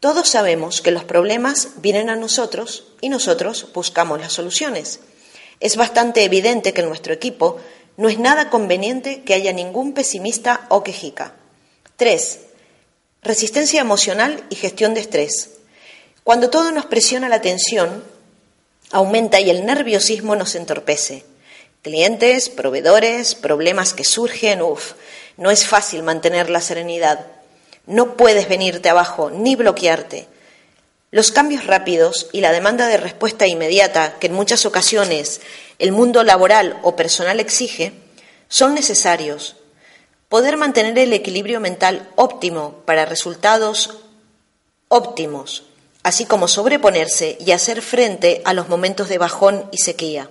Todos 0.00 0.28
sabemos 0.28 0.80
que 0.80 0.90
los 0.90 1.04
problemas 1.04 1.68
vienen 1.76 2.10
a 2.10 2.16
nosotros 2.16 2.86
y 3.00 3.08
nosotros 3.08 3.68
buscamos 3.74 4.20
las 4.20 4.32
soluciones. 4.32 5.00
Es 5.62 5.76
bastante 5.76 6.24
evidente 6.24 6.72
que 6.72 6.80
en 6.80 6.88
nuestro 6.88 7.14
equipo 7.14 7.60
no 7.96 8.08
es 8.08 8.18
nada 8.18 8.50
conveniente 8.50 9.22
que 9.22 9.32
haya 9.32 9.52
ningún 9.52 9.92
pesimista 9.94 10.66
o 10.70 10.82
quejica. 10.82 11.34
3. 11.94 12.40
Resistencia 13.22 13.80
emocional 13.80 14.42
y 14.50 14.56
gestión 14.56 14.92
de 14.92 15.00
estrés. 15.00 15.50
Cuando 16.24 16.50
todo 16.50 16.72
nos 16.72 16.86
presiona 16.86 17.28
la 17.28 17.40
tensión, 17.40 18.02
aumenta 18.90 19.38
y 19.38 19.50
el 19.50 19.64
nerviosismo 19.64 20.34
nos 20.34 20.56
entorpece. 20.56 21.24
Clientes, 21.82 22.48
proveedores, 22.48 23.36
problemas 23.36 23.94
que 23.94 24.02
surgen, 24.02 24.62
uff, 24.62 24.94
no 25.36 25.52
es 25.52 25.64
fácil 25.64 26.02
mantener 26.02 26.50
la 26.50 26.60
serenidad. 26.60 27.24
No 27.86 28.16
puedes 28.16 28.48
venirte 28.48 28.88
abajo 28.88 29.30
ni 29.30 29.54
bloquearte. 29.54 30.26
Los 31.12 31.30
cambios 31.30 31.66
rápidos 31.66 32.28
y 32.32 32.40
la 32.40 32.52
demanda 32.52 32.86
de 32.86 32.96
respuesta 32.96 33.46
inmediata 33.46 34.14
que 34.18 34.28
en 34.28 34.32
muchas 34.32 34.64
ocasiones 34.64 35.42
el 35.78 35.92
mundo 35.92 36.24
laboral 36.24 36.80
o 36.82 36.96
personal 36.96 37.38
exige 37.38 37.92
son 38.48 38.72
necesarios. 38.74 39.56
Poder 40.30 40.56
mantener 40.56 40.98
el 40.98 41.12
equilibrio 41.12 41.60
mental 41.60 42.08
óptimo 42.16 42.80
para 42.86 43.04
resultados 43.04 43.98
óptimos, 44.88 45.64
así 46.02 46.24
como 46.24 46.48
sobreponerse 46.48 47.36
y 47.38 47.50
hacer 47.50 47.82
frente 47.82 48.40
a 48.46 48.54
los 48.54 48.70
momentos 48.70 49.10
de 49.10 49.18
bajón 49.18 49.68
y 49.70 49.78
sequía. 49.82 50.30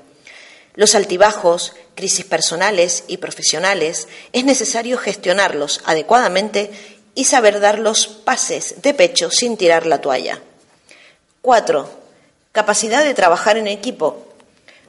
Los 0.73 0.95
altibajos, 0.95 1.73
crisis 1.93 2.25
personales 2.25 3.03
y 3.07 3.17
profesionales, 3.17 4.07
es 4.33 4.45
necesario 4.45 4.97
gestionarlos 4.97 5.81
adecuadamente 5.85 6.71
y 7.13 7.25
saber 7.25 7.59
dar 7.59 7.77
los 7.77 8.07
pases 8.07 8.81
de 8.81 8.95
pecho 8.95 9.29
sin 9.29 9.57
tirar 9.57 9.85
la 9.85 10.01
toalla. 10.01 10.41
Cuatro, 11.41 11.89
capacidad 12.51 13.03
de 13.03 13.15
trabajar 13.15 13.57
en 13.57 13.65
equipo. 13.65 14.27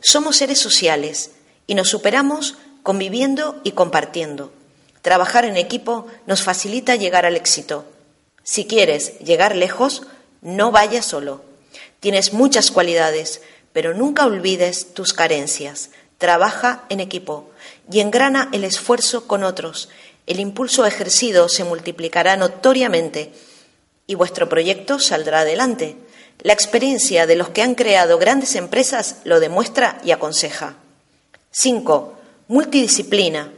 Somos 0.03 0.37
seres 0.37 0.59
sociales 0.59 1.31
y 1.67 1.75
nos 1.75 1.89
superamos 1.89 2.57
conviviendo 2.83 3.59
y 3.65 3.71
compartiendo. 3.73 4.53
Trabajar 5.01 5.47
en 5.47 5.57
equipo 5.57 6.09
nos 6.27 6.43
facilita 6.43 6.95
llegar 6.95 7.25
al 7.25 7.37
éxito. 7.37 7.87
Si 8.43 8.67
quieres 8.67 9.19
llegar 9.21 9.57
lejos, 9.57 10.03
no 10.43 10.71
vayas 10.71 11.07
solo. 11.07 11.43
Tienes 12.01 12.35
muchas 12.35 12.71
cualidades, 12.71 13.41
pero 13.73 13.95
nunca 13.95 14.27
olvides 14.27 14.93
tus 14.93 15.15
carencias. 15.15 15.89
Trabaja 16.19 16.85
en 16.91 17.01
equipo 17.01 17.49
y 17.91 18.01
engrana 18.01 18.51
el 18.53 18.65
esfuerzo 18.65 19.27
con 19.27 19.43
otros. 19.43 19.89
El 20.27 20.39
impulso 20.39 20.85
ejercido 20.85 21.49
se 21.49 21.65
multiplicará 21.65 22.37
notoriamente 22.37 23.33
y 24.07 24.17
vuestro 24.17 24.51
proyecto 24.51 24.99
saldrá 24.99 25.41
adelante. 25.41 25.97
La 26.43 26.53
experiencia 26.53 27.29
de 27.29 27.37
los 27.37 27.51
que 27.51 27.63
han 27.63 27.77
creado 27.77 28.19
grandes 28.19 28.57
empresas 28.57 29.19
lo 29.23 29.39
demuestra 29.39 30.01
y 30.05 30.11
aconseja. 30.11 30.75
5. 31.53 32.19
Multidisciplina. 32.49 33.53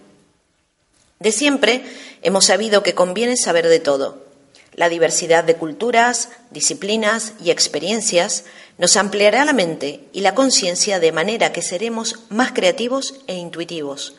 De 1.18 1.32
siempre 1.32 1.82
hemos 2.20 2.44
sabido 2.44 2.82
que 2.82 2.94
conviene 2.94 3.38
saber 3.38 3.68
de 3.68 3.80
todo. 3.80 4.26
La 4.74 4.90
diversidad 4.90 5.44
de 5.44 5.56
culturas, 5.56 6.28
disciplinas 6.50 7.32
y 7.42 7.50
experiencias 7.50 8.44
nos 8.76 8.98
ampliará 8.98 9.46
la 9.46 9.54
mente 9.54 10.00
y 10.12 10.20
la 10.20 10.34
conciencia 10.34 11.00
de 11.00 11.10
manera 11.10 11.52
que 11.52 11.62
seremos 11.62 12.24
más 12.28 12.52
creativos 12.52 13.14
e 13.26 13.34
intuitivos. 13.34 14.16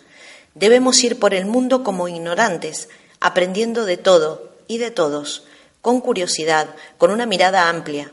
Debemos 0.56 1.04
ir 1.04 1.19
por 1.19 1.36
el 1.36 1.45
mundo 1.45 1.84
como 1.84 2.08
ignorantes, 2.08 2.89
aprendiendo 3.19 3.86
de 3.86 3.97
todo 3.97 4.49
y 4.67 4.80
de 4.80 4.89
todos, 4.89 5.43
con 5.84 6.01
curiosidad, 6.01 6.69
con 6.97 7.12
una 7.12 7.28
mirada 7.28 7.69
amplia, 7.69 8.12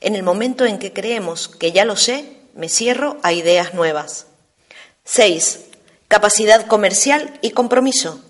en 0.00 0.14
el 0.14 0.22
momento 0.22 0.64
en 0.66 0.78
que 0.78 0.92
creemos 0.92 1.48
que 1.48 1.72
ya 1.72 1.84
lo 1.84 1.96
sé, 1.96 2.24
me 2.54 2.68
cierro 2.68 3.18
a 3.22 3.32
ideas 3.32 3.74
nuevas. 3.74 4.26
6. 5.04 5.60
Capacidad 6.08 6.66
comercial 6.66 7.38
y 7.42 7.50
compromiso. 7.50 8.20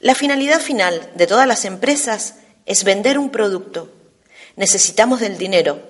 La 0.00 0.14
finalidad 0.14 0.60
final 0.60 1.10
de 1.14 1.26
todas 1.26 1.46
las 1.46 1.64
empresas 1.64 2.36
es 2.66 2.84
vender 2.84 3.18
un 3.18 3.30
producto. 3.30 3.90
Necesitamos 4.56 5.20
del 5.20 5.38
dinero 5.38 5.82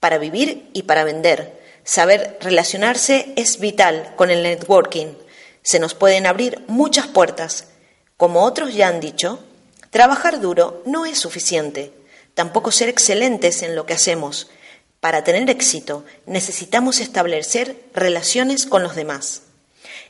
para 0.00 0.18
vivir 0.18 0.70
y 0.72 0.82
para 0.82 1.04
vender. 1.04 1.60
Saber 1.82 2.38
relacionarse 2.40 3.32
es 3.36 3.58
vital 3.58 4.12
con 4.16 4.30
el 4.30 4.42
networking. 4.42 5.14
Se 5.62 5.78
nos 5.78 5.94
pueden 5.94 6.26
abrir 6.26 6.62
muchas 6.66 7.06
puertas. 7.06 7.68
Como 8.16 8.44
otros 8.44 8.74
ya 8.74 8.88
han 8.88 9.00
dicho, 9.00 9.40
trabajar 9.90 10.40
duro 10.40 10.82
no 10.86 11.04
es 11.04 11.18
suficiente. 11.18 11.92
Tampoco 12.34 12.72
ser 12.72 12.88
excelentes 12.88 13.62
en 13.62 13.74
lo 13.74 13.86
que 13.86 13.94
hacemos. 13.94 14.48
Para 15.00 15.24
tener 15.24 15.48
éxito 15.50 16.04
necesitamos 16.26 17.00
establecer 17.00 17.76
relaciones 17.94 18.66
con 18.66 18.82
los 18.82 18.96
demás. 18.96 19.42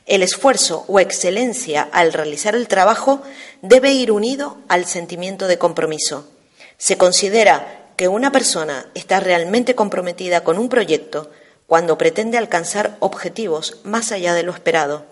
El 0.05 0.21
esfuerzo 0.21 0.85
o 0.87 0.99
excelencia 0.99 1.87
al 1.91 2.13
realizar 2.13 2.55
el 2.55 2.67
trabajo 2.67 3.21
debe 3.61 3.91
ir 3.91 4.11
unido 4.11 4.57
al 4.67 4.85
sentimiento 4.85 5.47
de 5.47 5.57
compromiso. 5.57 6.29
Se 6.77 6.97
considera 6.97 7.85
que 7.95 8.07
una 8.07 8.31
persona 8.31 8.87
está 8.93 9.19
realmente 9.19 9.75
comprometida 9.75 10.43
con 10.43 10.57
un 10.59 10.69
proyecto 10.69 11.31
cuando 11.67 11.97
pretende 11.97 12.37
alcanzar 12.37 12.97
objetivos 12.99 13.77
más 13.83 14.11
allá 14.11 14.33
de 14.33 14.43
lo 14.43 14.51
esperado. 14.51 15.05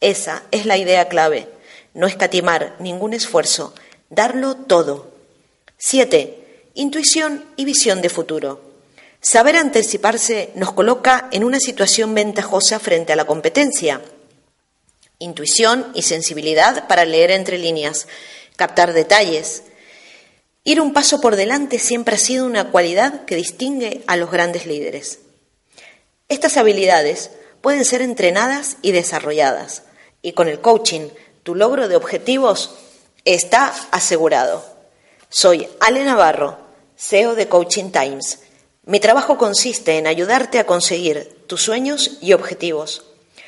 Esa 0.00 0.42
es 0.50 0.66
la 0.66 0.76
idea 0.76 1.08
clave, 1.08 1.48
no 1.94 2.06
escatimar 2.06 2.76
ningún 2.78 3.14
esfuerzo, 3.14 3.74
darlo 4.10 4.54
todo. 4.56 5.10
7. 5.78 6.37
Intuición 6.80 7.44
y 7.56 7.64
visión 7.64 8.02
de 8.02 8.08
futuro. 8.08 8.60
Saber 9.20 9.56
anticiparse 9.56 10.52
nos 10.54 10.70
coloca 10.70 11.28
en 11.32 11.42
una 11.42 11.58
situación 11.58 12.14
ventajosa 12.14 12.78
frente 12.78 13.12
a 13.12 13.16
la 13.16 13.24
competencia. 13.24 14.00
Intuición 15.18 15.90
y 15.96 16.02
sensibilidad 16.02 16.86
para 16.86 17.04
leer 17.04 17.32
entre 17.32 17.58
líneas, 17.58 18.06
captar 18.54 18.92
detalles, 18.92 19.64
Ir 20.62 20.80
un 20.80 20.92
paso 20.92 21.20
por 21.20 21.34
delante 21.34 21.80
siempre 21.80 22.14
ha 22.14 22.18
sido 22.18 22.46
una 22.46 22.70
cualidad 22.70 23.24
que 23.24 23.34
distingue 23.34 24.04
a 24.06 24.16
los 24.16 24.30
grandes 24.30 24.64
líderes. 24.64 25.18
Estas 26.28 26.56
habilidades 26.56 27.32
pueden 27.60 27.84
ser 27.84 28.02
entrenadas 28.02 28.76
y 28.82 28.92
desarrolladas, 28.92 29.82
y 30.22 30.30
con 30.30 30.46
el 30.46 30.60
coaching 30.60 31.08
tu 31.42 31.56
logro 31.56 31.88
de 31.88 31.96
objetivos 31.96 32.76
está 33.24 33.74
asegurado. 33.90 34.64
Soy 35.28 35.68
Ale 35.80 36.04
Navarro, 36.04 36.67
CEO 36.98 37.36
de 37.36 37.48
Coaching 37.48 37.90
Times. 37.90 38.40
Mi 38.84 38.98
trabajo 38.98 39.38
consiste 39.38 39.98
en 39.98 40.08
ayudarte 40.08 40.58
a 40.58 40.66
conseguir 40.66 41.44
tus 41.46 41.62
sueños 41.62 42.18
y 42.20 42.32
objetivos. 42.32 43.04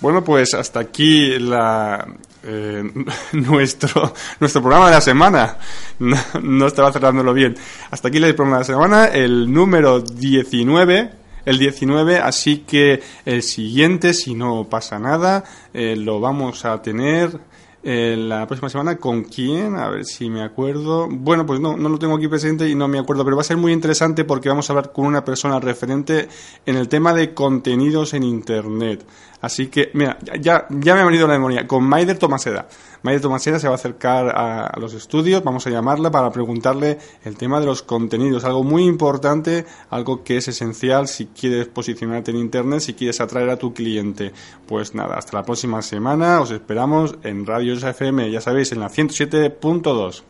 Bueno, 0.00 0.22
pues 0.24 0.54
hasta 0.54 0.80
aquí 0.80 1.38
la, 1.38 2.06
eh, 2.42 2.82
nuestro, 3.32 4.12
nuestro 4.40 4.60
programa 4.60 4.86
de 4.86 4.92
la 4.92 5.00
semana. 5.00 5.56
No, 5.98 6.66
estaba 6.66 6.92
cerrándolo 6.92 7.32
bien. 7.32 7.56
Hasta 7.90 8.08
aquí 8.08 8.18
el 8.18 8.34
programa 8.34 8.58
de 8.58 8.62
la 8.62 8.66
semana, 8.66 9.06
el 9.06 9.50
número 9.52 10.00
19. 10.00 11.21
El 11.44 11.58
19, 11.58 12.18
así 12.18 12.58
que 12.58 13.02
el 13.24 13.42
siguiente, 13.42 14.14
si 14.14 14.34
no 14.34 14.66
pasa 14.68 14.98
nada, 14.98 15.44
eh, 15.74 15.96
lo 15.96 16.20
vamos 16.20 16.64
a 16.64 16.80
tener 16.80 17.40
eh, 17.84 18.14
la 18.16 18.46
próxima 18.46 18.68
semana. 18.68 18.96
¿Con 18.96 19.24
quién? 19.24 19.74
A 19.76 19.88
ver 19.88 20.04
si 20.04 20.30
me 20.30 20.42
acuerdo. 20.42 21.08
Bueno, 21.10 21.44
pues 21.44 21.58
no, 21.58 21.76
no 21.76 21.88
lo 21.88 21.98
tengo 21.98 22.16
aquí 22.16 22.28
presente 22.28 22.68
y 22.68 22.76
no 22.76 22.86
me 22.86 23.00
acuerdo, 23.00 23.24
pero 23.24 23.36
va 23.36 23.42
a 23.42 23.44
ser 23.44 23.56
muy 23.56 23.72
interesante 23.72 24.24
porque 24.24 24.48
vamos 24.48 24.70
a 24.70 24.72
hablar 24.72 24.92
con 24.92 25.06
una 25.06 25.24
persona 25.24 25.58
referente 25.58 26.28
en 26.64 26.76
el 26.76 26.88
tema 26.88 27.12
de 27.12 27.34
contenidos 27.34 28.14
en 28.14 28.22
Internet. 28.22 29.04
Así 29.42 29.66
que, 29.66 29.90
mira, 29.92 30.18
ya, 30.40 30.66
ya 30.70 30.94
me 30.94 31.00
ha 31.00 31.04
venido 31.04 31.26
la 31.26 31.34
memoria. 31.34 31.66
Con 31.66 31.82
Maider 31.82 32.16
Tomaseda. 32.16 32.68
Maider 33.02 33.20
Tomaseda 33.20 33.58
se 33.58 33.66
va 33.66 33.74
a 33.74 33.74
acercar 33.74 34.28
a, 34.28 34.78
los 34.78 34.94
estudios, 34.94 35.42
vamos 35.42 35.66
a 35.66 35.70
llamarla 35.70 36.12
para 36.12 36.30
preguntarle 36.30 36.98
el 37.24 37.36
tema 37.36 37.58
de 37.58 37.66
los 37.66 37.82
contenidos. 37.82 38.44
Algo 38.44 38.62
muy 38.62 38.84
importante, 38.84 39.66
algo 39.90 40.22
que 40.22 40.36
es 40.36 40.46
esencial 40.46 41.08
si 41.08 41.26
quieres 41.26 41.66
posicionarte 41.66 42.30
en 42.30 42.36
Internet, 42.36 42.80
si 42.80 42.94
quieres 42.94 43.20
atraer 43.20 43.50
a 43.50 43.56
tu 43.56 43.74
cliente. 43.74 44.32
Pues 44.66 44.94
nada, 44.94 45.16
hasta 45.16 45.36
la 45.36 45.42
próxima 45.42 45.82
semana. 45.82 46.40
Os 46.40 46.52
esperamos 46.52 47.16
en 47.24 47.44
Radios 47.44 47.82
FM, 47.82 48.30
ya 48.30 48.40
sabéis, 48.40 48.70
en 48.70 48.78
la 48.78 48.88
107.2. 48.88 50.22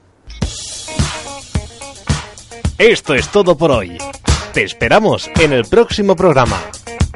Esto 2.79 3.15
es 3.15 3.29
todo 3.29 3.59
por 3.59 3.71
hoy. 3.71 3.99
Te 4.55 4.65
esperamos 4.65 5.31
en 5.39 5.53
el 5.53 5.67
próximo 5.67 6.17
programa. 6.17 6.59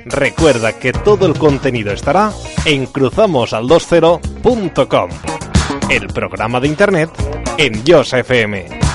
Recuerda 0.09 0.79
que 0.79 0.93
todo 0.93 1.27
el 1.27 1.37
contenido 1.37 1.93
estará 1.93 2.31
en 2.65 2.87
cruzamosal20.com, 2.87 5.11
el 5.91 6.07
programa 6.07 6.61
de 6.61 6.69
internet 6.69 7.11
en 7.59 7.85
Yos 7.85 8.13
FM. 8.13 8.86